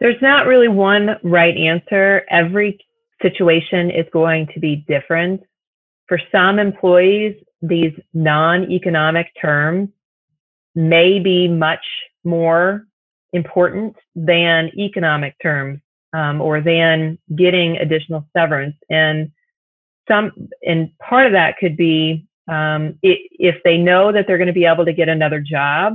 There's 0.00 0.20
not 0.20 0.46
really 0.46 0.68
one 0.68 1.10
right 1.22 1.56
answer. 1.56 2.22
Every 2.28 2.78
situation 3.20 3.90
is 3.90 4.06
going 4.12 4.48
to 4.52 4.60
be 4.60 4.84
different. 4.88 5.42
For 6.08 6.20
some 6.32 6.58
employees, 6.58 7.36
these 7.62 7.92
non 8.12 8.70
economic 8.70 9.28
terms 9.40 9.88
may 10.74 11.20
be 11.20 11.48
much 11.48 11.84
more 12.24 12.86
important 13.32 13.96
than 14.14 14.70
economic 14.78 15.34
terms 15.42 15.80
um, 16.12 16.40
or 16.40 16.60
than 16.60 17.18
getting 17.36 17.76
additional 17.76 18.26
severance. 18.36 18.76
And 18.90 19.30
some 20.08 20.32
and 20.66 20.90
part 20.98 21.26
of 21.26 21.32
that 21.32 21.56
could 21.58 21.76
be 21.76 22.26
um, 22.48 22.98
it, 23.02 23.20
if 23.32 23.62
they 23.64 23.78
know 23.78 24.12
that 24.12 24.26
they're 24.26 24.38
going 24.38 24.48
to 24.48 24.52
be 24.52 24.64
able 24.64 24.84
to 24.84 24.92
get 24.92 25.08
another 25.08 25.40
job 25.40 25.94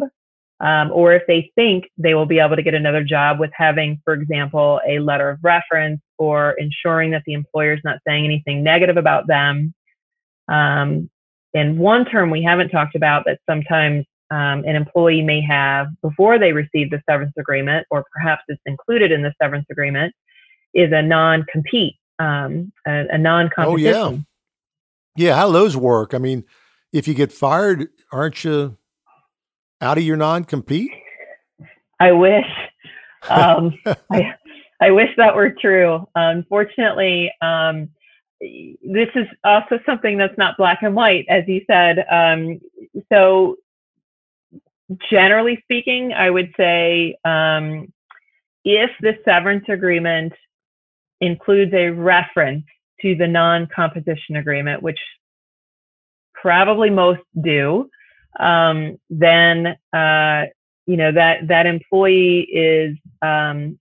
um, 0.59 0.91
or 0.91 1.13
if 1.13 1.23
they 1.27 1.51
think 1.55 1.85
they 1.97 2.13
will 2.13 2.25
be 2.25 2.39
able 2.39 2.55
to 2.55 2.63
get 2.63 2.73
another 2.73 3.03
job 3.03 3.39
with 3.39 3.51
having 3.53 4.01
for 4.03 4.13
example 4.13 4.79
a 4.87 4.99
letter 4.99 5.29
of 5.29 5.39
reference 5.43 6.01
or 6.17 6.51
ensuring 6.53 7.11
that 7.11 7.23
the 7.25 7.33
employer 7.33 7.73
is 7.73 7.81
not 7.83 7.99
saying 8.07 8.25
anything 8.25 8.63
negative 8.63 8.97
about 8.97 9.27
them. 9.27 9.73
Um, 10.47 11.09
and 11.53 11.77
one 11.77 12.05
term 12.05 12.29
we 12.29 12.43
haven't 12.43 12.69
talked 12.69 12.95
about 12.95 13.25
that 13.25 13.39
sometimes 13.49 14.05
um, 14.31 14.63
an 14.65 14.75
employee 14.75 15.21
may 15.21 15.41
have 15.41 15.87
before 16.01 16.37
they 16.39 16.51
receive 16.51 16.89
the 16.89 17.01
severance 17.09 17.33
agreement 17.37 17.85
or 17.91 18.03
perhaps 18.13 18.43
it's 18.47 18.61
included 18.65 19.11
in 19.11 19.21
the 19.21 19.33
severance 19.41 19.65
agreement 19.69 20.13
is 20.73 20.91
a 20.91 21.01
non-compete 21.01 21.95
um, 22.19 22.71
a, 22.85 23.05
a 23.11 23.17
non-competition. 23.17 23.95
Oh 23.95 24.23
yeah, 25.15 25.29
yeah. 25.29 25.35
How 25.35 25.51
those 25.51 25.75
work? 25.77 26.13
I 26.13 26.17
mean, 26.17 26.43
if 26.93 27.07
you 27.07 27.13
get 27.13 27.31
fired, 27.31 27.87
aren't 28.11 28.43
you 28.43 28.77
out 29.81 29.97
of 29.97 30.03
your 30.03 30.17
non-compete? 30.17 30.91
I 31.99 32.11
wish. 32.11 32.45
Um, 33.29 33.73
I 34.11 34.35
I 34.79 34.91
wish 34.91 35.09
that 35.17 35.35
were 35.35 35.51
true. 35.59 36.07
Unfortunately, 36.15 37.31
um, 37.41 37.89
this 38.39 39.09
is 39.15 39.25
also 39.43 39.79
something 39.85 40.17
that's 40.17 40.37
not 40.37 40.57
black 40.57 40.79
and 40.83 40.95
white, 40.95 41.25
as 41.29 41.43
you 41.47 41.61
said. 41.65 42.05
Um, 42.11 42.59
so, 43.11 43.55
generally 45.09 45.59
speaking, 45.63 46.13
I 46.13 46.29
would 46.29 46.53
say 46.55 47.17
um, 47.25 47.91
if 48.63 48.91
the 49.01 49.13
severance 49.25 49.65
agreement 49.67 50.33
includes 51.21 51.73
a 51.73 51.89
reference 51.89 52.65
to 53.01 53.15
the 53.15 53.27
non-competition 53.27 54.35
agreement, 54.35 54.81
which 54.81 54.99
probably 56.33 56.89
most 56.89 57.21
do, 57.41 57.89
um, 58.39 58.97
then 59.09 59.75
uh, 59.93 60.43
you 60.85 60.97
know 60.97 61.11
that 61.11 61.47
that 61.47 61.65
employee 61.65 62.41
is 62.41 62.97
um, 63.21 63.77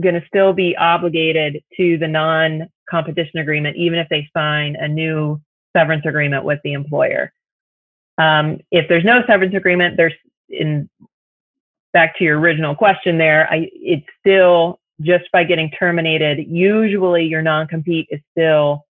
going 0.00 0.14
to 0.14 0.24
still 0.26 0.52
be 0.52 0.76
obligated 0.76 1.62
to 1.76 1.98
the 1.98 2.08
non-competition 2.08 3.38
agreement, 3.38 3.76
even 3.76 3.98
if 3.98 4.08
they 4.08 4.28
sign 4.36 4.76
a 4.76 4.88
new 4.88 5.40
severance 5.76 6.04
agreement 6.06 6.44
with 6.44 6.60
the 6.64 6.72
employer. 6.72 7.32
Um, 8.18 8.58
if 8.70 8.88
there's 8.88 9.04
no 9.04 9.22
severance 9.26 9.54
agreement, 9.54 9.96
there's 9.96 10.14
in 10.48 10.88
back 11.92 12.18
to 12.18 12.24
your 12.24 12.38
original 12.38 12.74
question 12.74 13.18
there, 13.18 13.48
I, 13.50 13.70
it's 13.72 14.06
still 14.20 14.80
just 15.00 15.24
by 15.32 15.44
getting 15.44 15.70
terminated, 15.70 16.46
usually 16.48 17.24
your 17.24 17.42
non 17.42 17.66
compete 17.66 18.06
is 18.10 18.20
still 18.32 18.84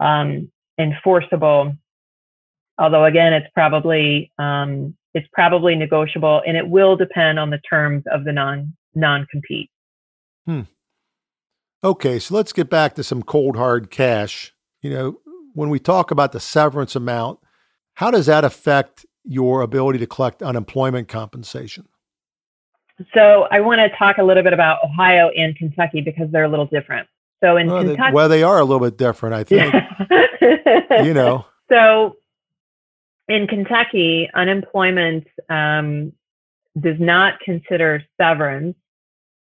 um, 0.00 0.50
enforceable. 0.78 1.74
Although 2.78 3.04
again, 3.04 3.32
it's 3.32 3.46
probably 3.54 4.32
um, 4.38 4.96
it's 5.14 5.28
probably 5.32 5.76
negotiable, 5.76 6.42
and 6.46 6.56
it 6.56 6.68
will 6.68 6.96
depend 6.96 7.38
on 7.38 7.50
the 7.50 7.58
terms 7.58 8.02
of 8.12 8.24
the 8.24 8.32
non 8.32 8.74
non 8.94 9.26
compete. 9.30 9.70
Hmm. 10.46 10.62
Okay, 11.82 12.18
so 12.18 12.34
let's 12.34 12.52
get 12.52 12.70
back 12.70 12.94
to 12.94 13.04
some 13.04 13.22
cold 13.22 13.56
hard 13.56 13.90
cash. 13.90 14.52
You 14.82 14.90
know, 14.90 15.18
when 15.54 15.70
we 15.70 15.78
talk 15.78 16.10
about 16.10 16.32
the 16.32 16.40
severance 16.40 16.96
amount, 16.96 17.38
how 17.94 18.10
does 18.10 18.26
that 18.26 18.44
affect 18.44 19.06
your 19.24 19.62
ability 19.62 19.98
to 20.00 20.06
collect 20.06 20.42
unemployment 20.42 21.08
compensation? 21.08 21.86
So 23.12 23.48
I 23.50 23.60
want 23.60 23.80
to 23.80 23.96
talk 23.96 24.18
a 24.18 24.22
little 24.22 24.42
bit 24.42 24.52
about 24.52 24.78
Ohio 24.84 25.30
and 25.30 25.56
Kentucky 25.56 26.00
because 26.00 26.30
they're 26.30 26.44
a 26.44 26.48
little 26.48 26.66
different. 26.66 27.08
So 27.42 27.56
in 27.56 27.66
well, 27.66 27.82
Kentucky, 27.82 28.10
they, 28.10 28.14
well, 28.14 28.28
they 28.28 28.42
are 28.42 28.58
a 28.58 28.64
little 28.64 28.84
bit 28.84 28.96
different, 28.96 29.34
I 29.34 29.44
think. 29.44 29.74
you 31.04 31.14
know. 31.14 31.46
So 31.70 32.18
in 33.26 33.46
Kentucky, 33.46 34.28
unemployment 34.34 35.26
um, 35.48 36.12
does 36.78 37.00
not 37.00 37.40
consider 37.40 38.04
severance 38.20 38.76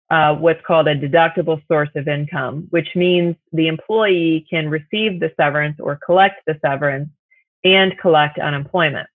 uh, 0.10 0.36
what's 0.36 0.62
called 0.66 0.88
a 0.88 0.96
deductible 0.96 1.62
source 1.68 1.90
of 1.96 2.08
income, 2.08 2.68
which 2.70 2.90
means 2.96 3.36
the 3.54 3.68
employee 3.68 4.46
can 4.50 4.70
receive 4.70 5.20
the 5.20 5.32
severance 5.36 5.78
or 5.80 6.00
collect 6.06 6.42
the 6.46 6.58
severance 6.64 7.10
and 7.64 7.98
collect 7.98 8.38
unemployment. 8.38 9.08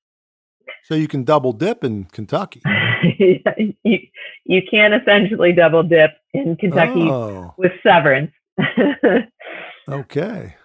So 0.85 0.94
you 0.94 1.09
can 1.09 1.24
double 1.24 1.52
dip 1.52 1.85
in 1.85 2.04
Kentucky. 2.04 2.62
you, 3.18 3.98
you 4.44 4.62
can 4.70 4.92
essentially 4.92 5.52
double 5.52 5.83
dip 5.83 6.12
in 6.35 6.56
Kentucky 6.56 7.02
oh. 7.02 7.54
with 7.56 7.73
severance. 7.83 8.33
okay. 9.88 10.56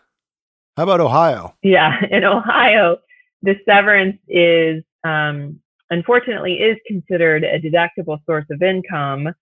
How 0.78 0.84
about 0.84 1.00
Ohio? 1.00 1.56
Yeah, 1.64 2.00
in 2.12 2.24
Ohio, 2.24 2.98
the 3.42 3.56
severance 3.66 4.18
is 4.28 4.84
um, 5.04 5.60
unfortunately 5.90 6.56
is 6.56 6.78
considered 6.88 7.44
a 7.44 7.60
deductible 7.60 8.20
source 8.26 8.46
of 8.50 8.62
income. 8.62 9.34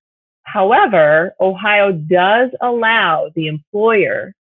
However, 0.43 1.34
Ohio 1.39 1.91
does 1.91 2.51
allow 2.61 3.32
the 3.36 3.47
employer 3.47 4.36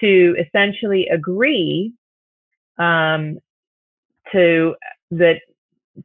to 0.00 0.36
essentially 0.38 1.08
agree 1.08 1.92
um, 2.78 3.38
to 4.32 4.74
that 5.12 5.40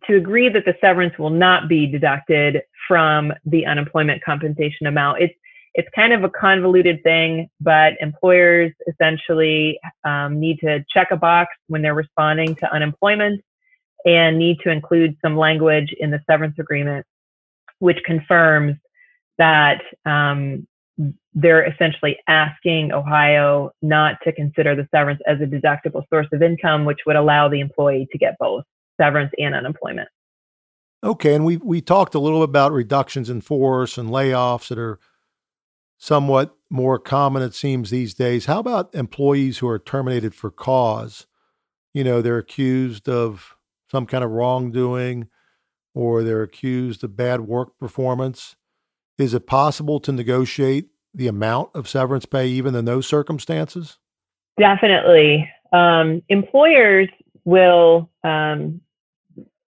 to 0.05 0.15
agree 0.15 0.49
that 0.49 0.65
the 0.65 0.75
severance 0.81 1.17
will 1.17 1.29
not 1.29 1.67
be 1.67 1.87
deducted 1.87 2.61
from 2.87 3.33
the 3.45 3.65
unemployment 3.65 4.23
compensation 4.23 4.87
amount. 4.87 5.21
It's 5.21 5.33
it's 5.73 5.87
kind 5.93 6.11
of 6.11 6.23
a 6.23 6.29
convoluted 6.29 7.03
thing, 7.03 7.49
but 7.61 7.93
employers 8.01 8.71
essentially 8.87 9.79
um, 10.03 10.39
need 10.39 10.59
to 10.61 10.83
check 10.91 11.09
a 11.11 11.17
box 11.17 11.53
when 11.67 11.83
they're 11.83 11.93
responding 11.93 12.55
to 12.55 12.73
unemployment 12.73 13.43
and 14.03 14.39
need 14.39 14.57
to 14.63 14.71
include 14.71 15.15
some 15.21 15.37
language 15.37 15.93
in 15.99 16.09
the 16.09 16.19
severance 16.27 16.57
agreement 16.57 17.05
which 17.79 17.99
confirms 18.05 18.75
that 19.37 19.81
um, 20.05 20.67
they're 21.35 21.65
essentially 21.65 22.17
asking 22.27 22.91
Ohio 22.91 23.71
not 23.81 24.17
to 24.23 24.31
consider 24.31 24.75
the 24.75 24.87
severance 24.91 25.21
as 25.27 25.39
a 25.41 25.45
deductible 25.45 26.03
source 26.09 26.27
of 26.31 26.41
income, 26.41 26.85
which 26.85 26.99
would 27.05 27.15
allow 27.15 27.47
the 27.47 27.59
employee 27.59 28.07
to 28.11 28.17
get 28.17 28.35
both 28.39 28.63
severance 28.99 29.31
and 29.37 29.55
unemployment. 29.55 30.09
Okay, 31.03 31.35
and 31.35 31.45
we 31.45 31.57
we 31.57 31.81
talked 31.81 32.15
a 32.15 32.19
little 32.19 32.39
bit 32.39 32.49
about 32.49 32.71
reductions 32.71 33.29
in 33.29 33.41
force 33.41 33.97
and 33.97 34.09
layoffs 34.09 34.69
that 34.69 34.79
are 34.79 34.99
somewhat 35.97 36.55
more 36.69 36.99
common 36.99 37.41
it 37.41 37.53
seems 37.53 37.89
these 37.89 38.13
days. 38.13 38.45
How 38.45 38.59
about 38.59 38.93
employees 38.93 39.59
who 39.59 39.67
are 39.67 39.79
terminated 39.79 40.33
for 40.35 40.51
cause? 40.51 41.27
You 41.93 42.03
know, 42.03 42.21
they're 42.21 42.37
accused 42.37 43.07
of 43.07 43.55
some 43.89 44.05
kind 44.05 44.23
of 44.23 44.31
wrongdoing 44.31 45.27
or 45.93 46.23
they're 46.23 46.43
accused 46.43 47.03
of 47.03 47.15
bad 47.15 47.41
work 47.41 47.77
performance. 47.79 48.55
Is 49.17 49.33
it 49.33 49.47
possible 49.47 49.99
to 50.01 50.11
negotiate 50.11 50.89
the 51.13 51.27
amount 51.27 51.69
of 51.73 51.87
severance 51.87 52.25
pay 52.25 52.47
even 52.47 52.75
in 52.75 52.85
those 52.85 53.07
circumstances? 53.07 53.97
Definitely. 54.59 55.49
Um, 55.73 56.21
employers 56.29 57.09
will 57.45 58.09
um, 58.23 58.81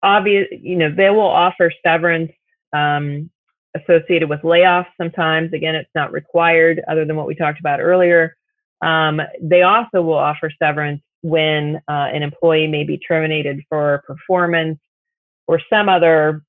obvious, 0.04 0.48
you 0.52 0.76
know, 0.76 0.94
they 0.94 1.10
will 1.10 1.22
offer 1.22 1.72
severance 1.86 2.32
um, 2.74 3.30
associated 3.76 4.30
with 4.30 4.42
layoffs 4.42 4.88
sometimes. 5.00 5.54
Again, 5.54 5.76
it's 5.76 5.90
not 5.96 6.12
required 6.12 6.82
other 6.88 7.06
than 7.06 7.16
what 7.16 7.28
we 7.28 7.36
talked 7.36 7.60
about 7.60 7.80
earlier. 7.80 8.36
Um, 8.82 9.22
they 9.42 9.64
also 9.64 10.02
will 10.02 10.14
offer 10.14 10.52
severance 10.62 11.02
when 11.22 11.78
uh, 11.88 12.10
an 12.14 12.24
employee 12.24 12.68
may 12.68 12.84
be 12.84 12.98
terminated 12.98 13.62
for 13.70 14.04
performance 14.06 14.80
or 15.48 15.60
some 15.70 15.90
other 15.90 16.44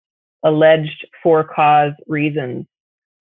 alleged 0.44 1.06
for 1.22 1.42
cause 1.42 1.92
reasons 2.06 2.66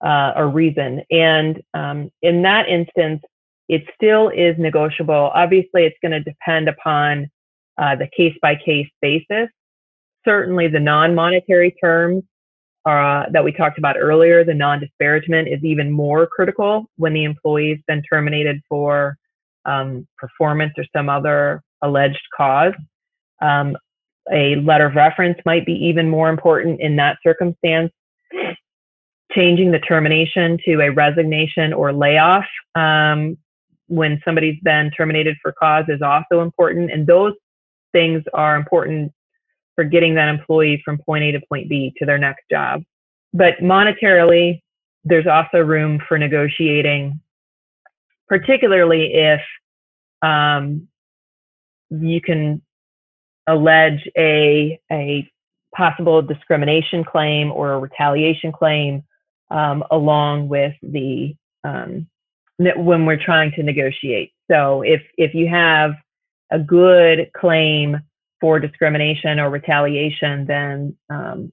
uh, 0.04 0.32
or 0.36 0.48
reason. 0.48 1.02
And 1.10 1.62
um, 1.74 2.10
in 2.22 2.42
that 2.42 2.68
instance, 2.68 3.22
it 3.68 3.84
still 3.94 4.28
is 4.28 4.56
negotiable. 4.58 5.30
Obviously, 5.34 5.84
it's 5.84 5.96
going 6.02 6.12
to 6.12 6.20
depend 6.20 6.68
upon 6.68 7.30
uh, 7.76 7.96
the 7.96 8.08
case 8.16 8.36
by 8.40 8.56
case 8.56 8.88
basis. 9.00 9.48
Certainly, 10.28 10.68
the 10.68 10.80
non 10.80 11.14
monetary 11.14 11.74
terms 11.82 12.22
uh, 12.84 13.24
that 13.32 13.42
we 13.42 13.50
talked 13.52 13.78
about 13.78 13.96
earlier, 13.98 14.44
the 14.44 14.52
non 14.52 14.78
disparagement, 14.78 15.48
is 15.48 15.64
even 15.64 15.90
more 15.90 16.26
critical 16.26 16.84
when 16.96 17.14
the 17.14 17.24
employee's 17.24 17.78
been 17.86 18.02
terminated 18.02 18.60
for 18.68 19.16
um, 19.64 20.06
performance 20.18 20.74
or 20.76 20.84
some 20.94 21.08
other 21.08 21.62
alleged 21.80 22.20
cause. 22.36 22.74
Um, 23.40 23.74
a 24.30 24.56
letter 24.56 24.86
of 24.86 24.94
reference 24.94 25.38
might 25.46 25.64
be 25.64 25.72
even 25.72 26.10
more 26.10 26.28
important 26.28 26.80
in 26.80 26.96
that 26.96 27.16
circumstance. 27.22 27.90
Changing 29.32 29.70
the 29.70 29.78
termination 29.78 30.58
to 30.66 30.80
a 30.80 30.90
resignation 30.90 31.72
or 31.72 31.92
layoff 31.92 32.44
um, 32.74 33.38
when 33.86 34.20
somebody's 34.24 34.60
been 34.62 34.90
terminated 34.90 35.36
for 35.42 35.52
cause 35.52 35.84
is 35.88 36.02
also 36.02 36.42
important. 36.42 36.90
And 36.90 37.06
those 37.06 37.32
things 37.92 38.22
are 38.34 38.56
important 38.56 39.12
for 39.78 39.84
getting 39.84 40.16
that 40.16 40.28
employee 40.28 40.82
from 40.84 40.98
point 40.98 41.22
A 41.22 41.30
to 41.30 41.40
point 41.48 41.68
B 41.68 41.94
to 41.98 42.04
their 42.04 42.18
next 42.18 42.42
job. 42.50 42.82
But 43.32 43.58
monetarily, 43.62 44.60
there's 45.04 45.28
also 45.28 45.58
room 45.58 46.02
for 46.08 46.18
negotiating, 46.18 47.20
particularly 48.26 49.14
if 49.14 49.40
um, 50.20 50.88
you 51.90 52.20
can 52.20 52.60
allege 53.46 54.08
a, 54.18 54.80
a 54.90 55.30
possible 55.72 56.22
discrimination 56.22 57.04
claim 57.04 57.52
or 57.52 57.74
a 57.74 57.78
retaliation 57.78 58.50
claim 58.50 59.04
um, 59.52 59.84
along 59.92 60.48
with 60.48 60.74
the 60.82 61.36
um, 61.62 62.08
when 62.56 63.06
we're 63.06 63.24
trying 63.24 63.52
to 63.52 63.62
negotiate. 63.62 64.32
So 64.50 64.82
if 64.82 65.02
if 65.16 65.34
you 65.34 65.46
have 65.46 65.92
a 66.50 66.58
good 66.58 67.30
claim 67.36 68.00
for 68.40 68.58
discrimination 68.60 69.38
or 69.38 69.50
retaliation, 69.50 70.46
then 70.46 70.96
um, 71.10 71.52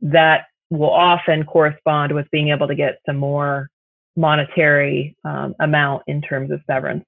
that 0.00 0.46
will 0.70 0.90
often 0.90 1.44
correspond 1.44 2.12
with 2.12 2.30
being 2.30 2.48
able 2.48 2.66
to 2.68 2.74
get 2.74 3.00
some 3.06 3.16
more 3.16 3.68
monetary 4.16 5.16
um, 5.24 5.54
amount 5.60 6.02
in 6.06 6.22
terms 6.22 6.50
of 6.50 6.60
severance. 6.66 7.04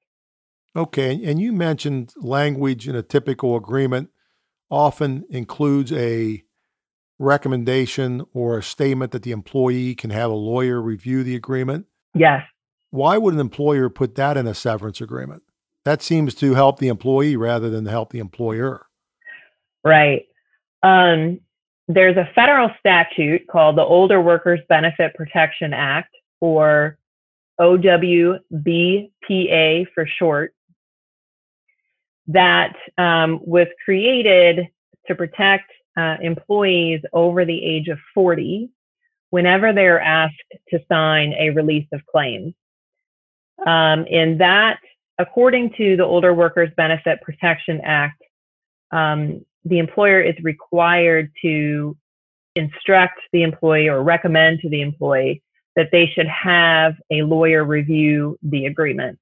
Okay, 0.76 1.20
and 1.24 1.40
you 1.40 1.52
mentioned 1.52 2.12
language 2.16 2.86
in 2.88 2.94
a 2.94 3.02
typical 3.02 3.56
agreement 3.56 4.10
often 4.70 5.24
includes 5.30 5.92
a 5.92 6.44
recommendation 7.18 8.24
or 8.32 8.58
a 8.58 8.62
statement 8.62 9.12
that 9.12 9.22
the 9.22 9.32
employee 9.32 9.94
can 9.94 10.10
have 10.10 10.30
a 10.30 10.34
lawyer 10.34 10.80
review 10.80 11.24
the 11.24 11.34
agreement. 11.34 11.86
Yes. 12.14 12.42
Why 12.90 13.18
would 13.18 13.34
an 13.34 13.40
employer 13.40 13.88
put 13.88 14.14
that 14.14 14.36
in 14.36 14.46
a 14.46 14.54
severance 14.54 15.00
agreement? 15.00 15.42
That 15.88 16.02
seems 16.02 16.34
to 16.34 16.52
help 16.52 16.80
the 16.80 16.88
employee 16.88 17.36
rather 17.36 17.70
than 17.70 17.86
help 17.86 18.12
the 18.12 18.18
employer. 18.18 18.84
Right. 19.82 20.26
Um, 20.82 21.40
there's 21.88 22.18
a 22.18 22.28
federal 22.34 22.68
statute 22.78 23.46
called 23.46 23.78
the 23.78 23.84
Older 23.84 24.20
Workers 24.20 24.60
Benefit 24.68 25.14
Protection 25.14 25.72
Act, 25.72 26.14
or 26.42 26.98
OWBPA 27.58 28.42
for 29.94 30.06
short, 30.18 30.52
that 32.26 32.74
um, 32.98 33.40
was 33.42 33.68
created 33.82 34.68
to 35.06 35.14
protect 35.14 35.72
uh, 35.96 36.16
employees 36.20 37.00
over 37.14 37.46
the 37.46 37.64
age 37.64 37.88
of 37.88 37.96
40 38.12 38.68
whenever 39.30 39.72
they 39.72 39.86
are 39.86 40.00
asked 40.00 40.34
to 40.68 40.80
sign 40.86 41.32
a 41.32 41.48
release 41.48 41.88
of 41.94 42.04
claims. 42.04 42.52
Um, 43.66 44.04
and 44.10 44.38
that, 44.42 44.80
according 45.18 45.72
to 45.76 45.96
the 45.96 46.04
Older 46.04 46.32
Workers 46.32 46.70
Benefit 46.76 47.20
Protection 47.22 47.80
Act, 47.82 48.22
um, 48.90 49.44
the 49.64 49.78
employer 49.78 50.20
is 50.20 50.34
required 50.42 51.30
to 51.42 51.96
instruct 52.54 53.20
the 53.32 53.42
employee 53.42 53.88
or 53.88 54.02
recommend 54.02 54.60
to 54.60 54.68
the 54.68 54.80
employee 54.80 55.42
that 55.76 55.90
they 55.92 56.06
should 56.06 56.26
have 56.26 56.94
a 57.10 57.22
lawyer 57.22 57.64
review 57.64 58.38
the 58.42 58.66
agreement. 58.66 59.18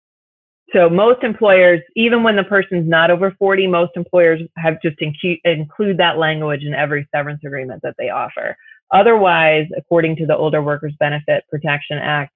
So 0.73 0.89
most 0.89 1.23
employers, 1.23 1.81
even 1.95 2.23
when 2.23 2.35
the 2.35 2.45
person's 2.45 2.89
not 2.89 3.11
over 3.11 3.31
40, 3.39 3.67
most 3.67 3.93
employers 3.95 4.41
have 4.57 4.81
just 4.83 4.99
incu- 4.99 5.41
include 5.45 5.99
that 5.99 6.19
language 6.19 6.63
in 6.63 6.75
every 6.75 7.07
severance 7.15 7.43
agreement 7.45 7.83
that 7.83 7.95
they 7.99 8.11
offer. 8.11 8.57
Otherwise, 8.93 9.69
according 9.77 10.17
to 10.17 10.27
the 10.27 10.37
Older 10.37 10.63
Workers 10.63 10.95
Benefit 10.99 11.45
Protection 11.51 11.99
Act, 11.99 12.33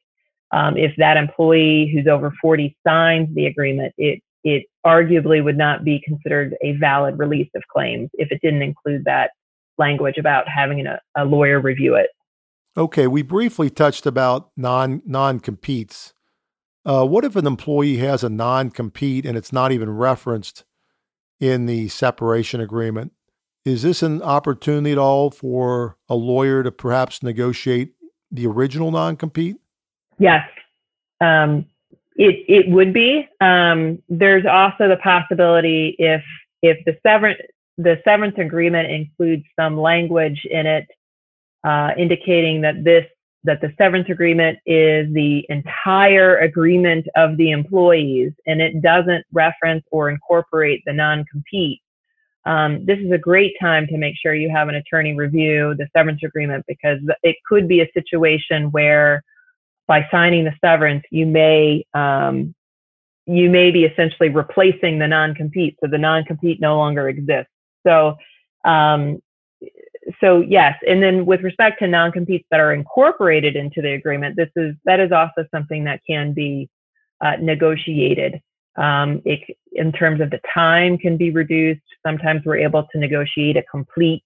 um, 0.53 0.77
if 0.77 0.93
that 0.97 1.17
employee 1.17 1.91
who's 1.93 2.07
over 2.07 2.33
40 2.41 2.77
signs 2.87 3.35
the 3.35 3.47
agreement, 3.47 3.95
it 3.99 4.23
it 4.43 4.65
arguably 4.87 5.45
would 5.45 5.59
not 5.59 5.85
be 5.85 6.01
considered 6.05 6.57
a 6.63 6.73
valid 6.73 7.19
release 7.19 7.51
of 7.55 7.63
claims 7.71 8.09
if 8.15 8.33
it 8.33 8.41
didn't 8.43 8.63
include 8.63 9.05
that 9.05 9.33
language 9.77 10.17
about 10.17 10.49
having 10.49 10.87
a, 10.87 10.99
a 11.17 11.25
lawyer 11.25 11.61
review 11.61 11.95
it. 11.95 12.09
Okay, 12.77 13.07
we 13.07 13.23
briefly 13.23 13.69
touched 13.69 14.07
about 14.07 14.51
non 14.57 15.03
non 15.05 15.41
competes. 15.41 16.15
Uh, 16.85 17.05
what 17.05 17.25
if 17.25 17.37
an 17.37 17.47
employee 17.47 17.99
has 17.99 18.25
a 18.25 18.29
non 18.29 18.71
compete 18.71 19.27
and 19.27 19.37
it's 19.37 19.53
not 19.53 19.73
even 19.73 19.91
referenced 19.91 20.65
in 21.41 21.67
the 21.67 21.89
separation 21.89 22.61
agreement? 22.61 23.13
Is 23.65 23.83
this 23.83 24.03
an 24.03 24.23
opportunity 24.23 24.93
at 24.93 24.99
all 24.99 25.31
for 25.31 25.99
a 26.09 26.15
lawyer 26.15 26.63
to 26.63 26.73
perhaps 26.73 27.23
negotiate 27.23 27.93
the 28.31 28.47
original 28.47 28.91
non 28.91 29.17
compete? 29.17 29.57
Yes, 30.21 30.47
um, 31.23 31.67
it 32.15 32.45
it 32.47 32.69
would 32.69 32.93
be. 32.93 33.27
Um, 33.41 34.03
there's 34.09 34.45
also 34.47 34.89
the 34.89 34.99
possibility 35.03 35.97
if 35.99 36.23
if 36.63 36.79
the 36.85 36.97
severance 37.03 37.41
the 37.79 37.99
severance 38.05 38.37
agreement 38.37 38.91
includes 38.91 39.45
some 39.59 39.81
language 39.81 40.47
in 40.51 40.67
it 40.67 40.87
uh, 41.65 41.93
indicating 41.97 42.61
that 42.61 42.85
this 42.85 43.07
that 43.45 43.63
the 43.63 43.73
severance 43.79 44.11
agreement 44.11 44.59
is 44.67 45.11
the 45.15 45.47
entire 45.49 46.37
agreement 46.41 47.07
of 47.17 47.39
the 47.39 47.51
employees 47.53 48.33
and 48.47 48.61
it 48.61 48.83
doesn't 48.83 49.25
reference 49.33 49.83
or 49.91 50.11
incorporate 50.11 50.83
the 50.85 50.93
non-compete. 50.93 51.81
Um, 52.45 52.85
this 52.85 52.99
is 52.99 53.11
a 53.13 53.17
great 53.17 53.55
time 53.59 53.87
to 53.87 53.97
make 53.97 54.15
sure 54.21 54.35
you 54.35 54.51
have 54.51 54.69
an 54.69 54.75
attorney 54.75 55.15
review 55.15 55.75
the 55.79 55.89
severance 55.97 56.23
agreement 56.23 56.67
because 56.69 56.99
it 57.23 57.37
could 57.49 57.67
be 57.67 57.81
a 57.81 57.91
situation 57.95 58.71
where 58.73 59.25
by 59.91 60.07
signing 60.09 60.45
the 60.45 60.55
severance, 60.65 61.03
you 61.11 61.27
may 61.27 61.85
um, 61.95 62.55
you 63.27 63.51
may 63.51 63.73
be 63.73 63.85
essentially 63.85 64.29
replacing 64.29 65.01
the 65.01 65.09
non-compete, 65.09 65.77
so 65.81 65.91
the 65.91 65.99
non-compete 65.99 66.61
no 66.61 66.77
longer 66.77 67.09
exists. 67.09 67.51
So 67.85 68.17
um, 68.65 69.21
so 70.21 70.43
yes, 70.43 70.75
and 70.87 71.03
then 71.03 71.27
with 71.27 71.41
respect 71.43 71.81
to 71.81 71.89
non-competes 71.89 72.47
that 72.53 72.61
are 72.61 72.73
incorporated 72.73 73.57
into 73.57 73.83
the 73.83 73.93
agreement, 73.95 74.37
this 74.37 74.53
is 74.55 74.77
that 74.85 75.01
is 75.01 75.11
also 75.11 75.45
something 75.53 75.83
that 75.85 76.01
can 76.07 76.35
be 76.35 76.71
uh, 77.21 77.37
negotiated. 77.41 78.41
Um, 78.77 79.21
it, 79.25 79.41
in 79.73 79.91
terms 79.91 80.21
of 80.21 80.31
the 80.31 80.41
time, 80.55 80.99
can 80.99 81.17
be 81.17 81.31
reduced. 81.33 81.83
Sometimes 82.07 82.43
we're 82.45 82.59
able 82.59 82.85
to 82.93 82.99
negotiate 82.99 83.57
a 83.57 83.65
complete 83.65 84.23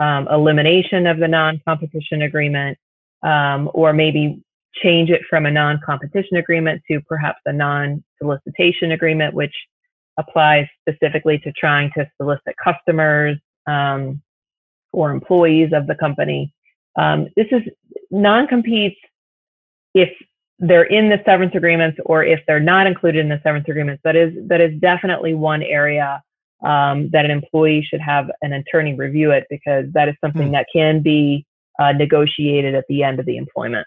um, 0.00 0.26
elimination 0.28 1.06
of 1.06 1.18
the 1.18 1.28
non-competition 1.28 2.22
agreement, 2.22 2.78
um, 3.22 3.70
or 3.74 3.92
maybe 3.92 4.42
change 4.82 5.10
it 5.10 5.22
from 5.28 5.46
a 5.46 5.50
non-competition 5.50 6.36
agreement 6.36 6.82
to 6.90 7.00
perhaps 7.02 7.40
a 7.46 7.52
non-solicitation 7.52 8.92
agreement, 8.92 9.34
which 9.34 9.54
applies 10.18 10.66
specifically 10.80 11.38
to 11.38 11.52
trying 11.52 11.90
to 11.96 12.08
solicit 12.16 12.54
customers 12.62 13.38
um, 13.66 14.20
or 14.92 15.10
employees 15.10 15.72
of 15.72 15.86
the 15.86 15.94
company. 15.94 16.52
Um, 16.96 17.28
this 17.36 17.46
is 17.50 17.62
non-competes 18.10 18.96
if 19.94 20.10
they're 20.58 20.84
in 20.84 21.08
the 21.08 21.20
severance 21.24 21.54
agreements 21.54 21.98
or 22.06 22.24
if 22.24 22.40
they're 22.46 22.60
not 22.60 22.86
included 22.86 23.20
in 23.20 23.28
the 23.28 23.40
severance 23.42 23.68
agreements. 23.68 24.00
That 24.04 24.16
is 24.16 24.32
that 24.48 24.60
is 24.60 24.78
definitely 24.80 25.34
one 25.34 25.62
area 25.62 26.22
um, 26.64 27.10
that 27.10 27.24
an 27.24 27.30
employee 27.30 27.82
should 27.82 28.00
have 28.00 28.30
an 28.42 28.52
attorney 28.52 28.94
review 28.94 29.32
it 29.32 29.44
because 29.50 29.86
that 29.92 30.08
is 30.08 30.14
something 30.20 30.48
hmm. 30.48 30.52
that 30.52 30.66
can 30.72 31.02
be 31.02 31.44
uh, 31.78 31.92
negotiated 31.92 32.74
at 32.74 32.84
the 32.88 33.02
end 33.02 33.18
of 33.18 33.26
the 33.26 33.36
employment. 33.36 33.86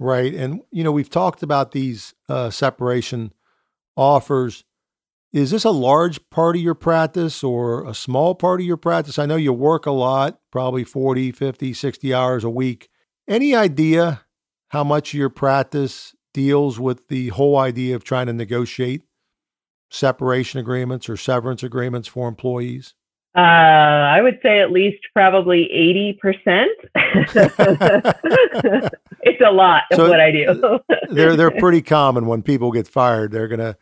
Right, 0.00 0.32
and 0.32 0.60
you 0.70 0.84
know 0.84 0.92
we've 0.92 1.10
talked 1.10 1.42
about 1.42 1.72
these 1.72 2.14
uh, 2.28 2.50
separation 2.50 3.32
offers. 3.96 4.64
Is 5.32 5.50
this 5.50 5.64
a 5.64 5.70
large 5.70 6.30
part 6.30 6.56
of 6.56 6.62
your 6.62 6.76
practice 6.76 7.42
or 7.42 7.84
a 7.84 7.94
small 7.94 8.34
part 8.34 8.60
of 8.60 8.66
your 8.66 8.76
practice? 8.76 9.18
I 9.18 9.26
know 9.26 9.36
you 9.36 9.52
work 9.52 9.86
a 9.86 9.90
lot, 9.90 10.40
probably 10.50 10.84
40, 10.84 11.32
50, 11.32 11.74
60 11.74 12.14
hours 12.14 12.44
a 12.44 12.50
week. 12.50 12.88
Any 13.26 13.54
idea 13.54 14.22
how 14.68 14.84
much 14.84 15.12
your 15.12 15.28
practice 15.28 16.14
deals 16.32 16.78
with 16.78 17.08
the 17.08 17.28
whole 17.28 17.58
idea 17.58 17.94
of 17.94 18.04
trying 18.04 18.26
to 18.28 18.32
negotiate 18.32 19.02
separation 19.90 20.60
agreements 20.60 21.08
or 21.08 21.16
severance 21.16 21.62
agreements 21.62 22.08
for 22.08 22.28
employees? 22.28 22.94
Uh, 23.38 24.10
I 24.10 24.20
would 24.20 24.40
say 24.42 24.58
at 24.58 24.72
least 24.72 24.98
probably 25.12 25.68
80%. 26.20 26.66
it's 29.22 29.40
a 29.40 29.52
lot 29.52 29.84
of 29.92 29.96
so 29.96 30.08
what 30.08 30.18
I 30.18 30.32
do. 30.32 30.80
they're, 31.10 31.36
they're 31.36 31.52
pretty 31.52 31.80
common 31.80 32.26
when 32.26 32.42
people 32.42 32.72
get 32.72 32.88
fired. 32.88 33.30
They're 33.30 33.46
going 33.46 33.60
to 33.60 33.76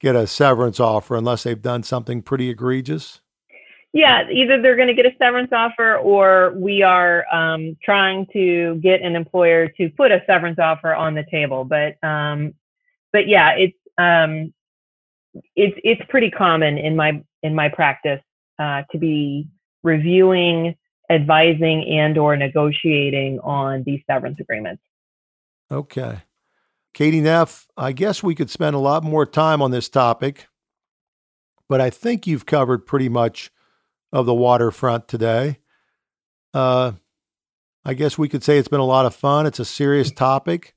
get 0.00 0.16
a 0.16 0.26
severance 0.26 0.80
offer 0.80 1.16
unless 1.16 1.42
they've 1.42 1.60
done 1.60 1.82
something 1.82 2.22
pretty 2.22 2.48
egregious. 2.48 3.20
Yeah, 3.92 4.22
either 4.30 4.62
they're 4.62 4.74
going 4.74 4.88
to 4.88 4.94
get 4.94 5.04
a 5.04 5.14
severance 5.18 5.52
offer 5.52 5.96
or 5.96 6.54
we 6.56 6.80
are 6.80 7.26
um, 7.30 7.76
trying 7.84 8.26
to 8.32 8.76
get 8.76 9.02
an 9.02 9.16
employer 9.16 9.68
to 9.68 9.90
put 9.90 10.12
a 10.12 10.22
severance 10.26 10.58
offer 10.58 10.94
on 10.94 11.14
the 11.14 11.26
table. 11.30 11.66
But 11.66 12.02
um, 12.02 12.54
but 13.12 13.28
yeah, 13.28 13.50
it's 13.50 13.76
um, 13.98 14.54
it's 15.54 15.78
it's 15.84 16.00
pretty 16.08 16.30
common 16.30 16.78
in 16.78 16.96
my 16.96 17.22
in 17.42 17.54
my 17.54 17.68
practice 17.68 18.22
uh, 18.58 18.82
to 18.92 18.98
be 18.98 19.48
reviewing, 19.82 20.74
advising, 21.10 21.86
and 21.98 22.16
or 22.18 22.36
negotiating 22.36 23.38
on 23.40 23.82
these 23.84 24.00
severance 24.08 24.38
agreements. 24.40 24.82
Okay, 25.70 26.22
Katie 26.92 27.20
Neff, 27.20 27.66
I 27.76 27.92
guess 27.92 28.22
we 28.22 28.34
could 28.34 28.50
spend 28.50 28.76
a 28.76 28.80
lot 28.80 29.02
more 29.02 29.26
time 29.26 29.60
on 29.60 29.70
this 29.70 29.88
topic, 29.88 30.46
but 31.68 31.80
I 31.80 31.90
think 31.90 32.26
you've 32.26 32.46
covered 32.46 32.86
pretty 32.86 33.08
much 33.08 33.50
of 34.12 34.26
the 34.26 34.34
waterfront 34.34 35.08
today. 35.08 35.58
Uh, 36.52 36.92
I 37.84 37.94
guess 37.94 38.16
we 38.16 38.28
could 38.28 38.44
say 38.44 38.58
it's 38.58 38.68
been 38.68 38.80
a 38.80 38.84
lot 38.84 39.06
of 39.06 39.14
fun. 39.14 39.44
It's 39.44 39.58
a 39.58 39.64
serious 39.64 40.12
topic, 40.12 40.74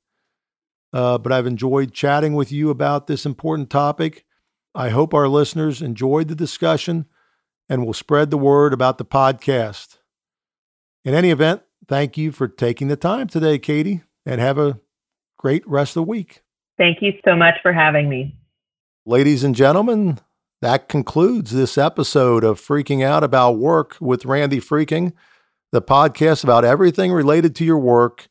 uh, 0.91 1.19
but 1.19 1.31
I've 1.31 1.47
enjoyed 1.47 1.93
chatting 1.93 2.33
with 2.33 2.51
you 2.51 2.69
about 2.69 3.07
this 3.07 3.25
important 3.25 3.69
topic. 3.69 4.25
I 4.73 4.89
hope 4.89 5.13
our 5.13 5.27
listeners 5.27 5.81
enjoyed 5.81 6.27
the 6.27 6.35
discussion 6.35 7.05
and 7.69 7.85
will 7.85 7.93
spread 7.93 8.31
the 8.31 8.37
word 8.37 8.73
about 8.73 8.97
the 8.97 9.05
podcast. 9.05 9.97
In 11.03 11.13
any 11.13 11.31
event, 11.31 11.61
thank 11.87 12.17
you 12.17 12.31
for 12.31 12.47
taking 12.47 12.87
the 12.87 12.95
time 12.95 13.27
today, 13.27 13.59
Katie, 13.59 14.01
and 14.25 14.41
have 14.41 14.57
a 14.57 14.79
great 15.37 15.67
rest 15.67 15.91
of 15.91 16.05
the 16.05 16.09
week. 16.09 16.41
Thank 16.77 17.01
you 17.01 17.13
so 17.25 17.35
much 17.35 17.55
for 17.61 17.73
having 17.73 18.09
me. 18.09 18.37
Ladies 19.05 19.43
and 19.43 19.55
gentlemen, 19.55 20.19
that 20.61 20.89
concludes 20.89 21.51
this 21.51 21.77
episode 21.77 22.43
of 22.43 22.59
Freking 22.59 23.03
Out 23.03 23.23
About 23.23 23.53
Work 23.53 23.95
with 23.99 24.25
Randy 24.25 24.59
Freking, 24.59 25.13
the 25.71 25.81
podcast 25.81 26.43
about 26.43 26.65
everything 26.65 27.11
related 27.11 27.55
to 27.55 27.65
your 27.65 27.77
work, 27.77 28.27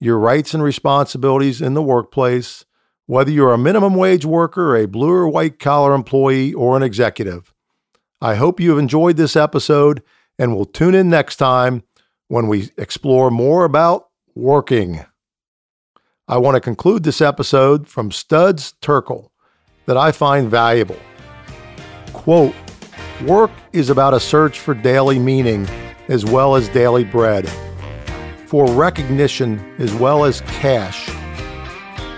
your 0.00 0.18
rights 0.18 0.52
and 0.54 0.62
responsibilities 0.62 1.62
in 1.62 1.74
the 1.74 1.82
workplace, 1.82 2.64
whether 3.06 3.30
you're 3.30 3.52
a 3.52 3.58
minimum 3.58 3.94
wage 3.94 4.24
worker, 4.24 4.76
a 4.76 4.86
blue 4.86 5.10
or 5.10 5.28
white 5.28 5.58
collar 5.58 5.94
employee, 5.94 6.52
or 6.52 6.76
an 6.76 6.82
executive. 6.82 7.51
I 8.22 8.36
hope 8.36 8.60
you 8.60 8.70
have 8.70 8.78
enjoyed 8.78 9.16
this 9.16 9.34
episode 9.34 10.00
and 10.38 10.54
will 10.54 10.64
tune 10.64 10.94
in 10.94 11.10
next 11.10 11.36
time 11.36 11.82
when 12.28 12.46
we 12.46 12.70
explore 12.78 13.32
more 13.32 13.64
about 13.64 14.10
working. 14.36 15.04
I 16.28 16.38
want 16.38 16.54
to 16.54 16.60
conclude 16.60 17.02
this 17.02 17.20
episode 17.20 17.88
from 17.88 18.12
Studs 18.12 18.74
Terkel 18.80 19.30
that 19.86 19.96
I 19.96 20.12
find 20.12 20.48
valuable. 20.48 21.00
Quote, 22.12 22.54
work 23.26 23.50
is 23.72 23.90
about 23.90 24.14
a 24.14 24.20
search 24.20 24.60
for 24.60 24.72
daily 24.72 25.18
meaning 25.18 25.66
as 26.06 26.24
well 26.24 26.54
as 26.54 26.68
daily 26.68 27.02
bread, 27.02 27.48
for 28.46 28.70
recognition 28.70 29.58
as 29.80 29.92
well 29.94 30.24
as 30.24 30.42
cash, 30.42 31.10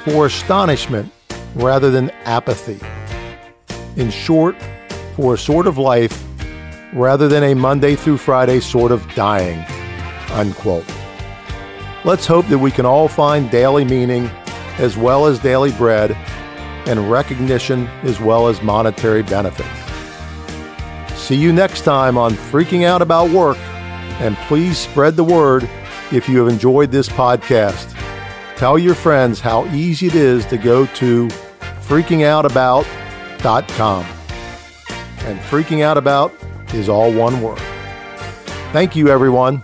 for 0.04 0.26
astonishment 0.26 1.10
rather 1.54 1.90
than 1.90 2.10
apathy. 2.26 2.78
In 3.96 4.10
short, 4.10 4.54
for 5.14 5.34
a 5.34 5.38
sort 5.38 5.66
of 5.66 5.78
life 5.78 6.24
rather 6.92 7.28
than 7.28 7.42
a 7.42 7.54
Monday 7.54 7.96
through 7.96 8.18
Friday 8.18 8.60
sort 8.60 8.92
of 8.92 9.06
dying. 9.14 9.64
Unquote. 10.30 10.84
Let's 12.04 12.26
hope 12.26 12.46
that 12.48 12.58
we 12.58 12.70
can 12.70 12.86
all 12.86 13.08
find 13.08 13.50
daily 13.50 13.84
meaning 13.84 14.30
as 14.78 14.96
well 14.96 15.26
as 15.26 15.38
daily 15.38 15.72
bread 15.72 16.12
and 16.86 17.10
recognition 17.10 17.86
as 18.02 18.20
well 18.20 18.48
as 18.48 18.62
monetary 18.62 19.22
benefits. 19.22 19.68
See 21.18 21.36
you 21.36 21.52
next 21.52 21.82
time 21.82 22.18
on 22.18 22.32
Freking 22.32 22.84
Out 22.84 23.00
About 23.00 23.30
Work, 23.30 23.56
and 24.20 24.36
please 24.48 24.76
spread 24.76 25.16
the 25.16 25.24
word 25.24 25.66
if 26.12 26.28
you 26.28 26.44
have 26.44 26.48
enjoyed 26.48 26.90
this 26.90 27.08
podcast. 27.08 27.92
Tell 28.56 28.78
your 28.78 28.94
friends 28.94 29.40
how 29.40 29.64
easy 29.74 30.08
it 30.08 30.14
is 30.14 30.44
to 30.46 30.58
go 30.58 30.84
to 30.86 31.28
freakingoutabout.com. 31.28 34.23
And 35.24 35.38
freaking 35.40 35.82
out 35.82 35.96
about 35.96 36.34
is 36.74 36.88
all 36.88 37.12
one 37.12 37.40
word. 37.40 37.58
Thank 38.72 38.94
you, 38.94 39.08
everyone. 39.08 39.62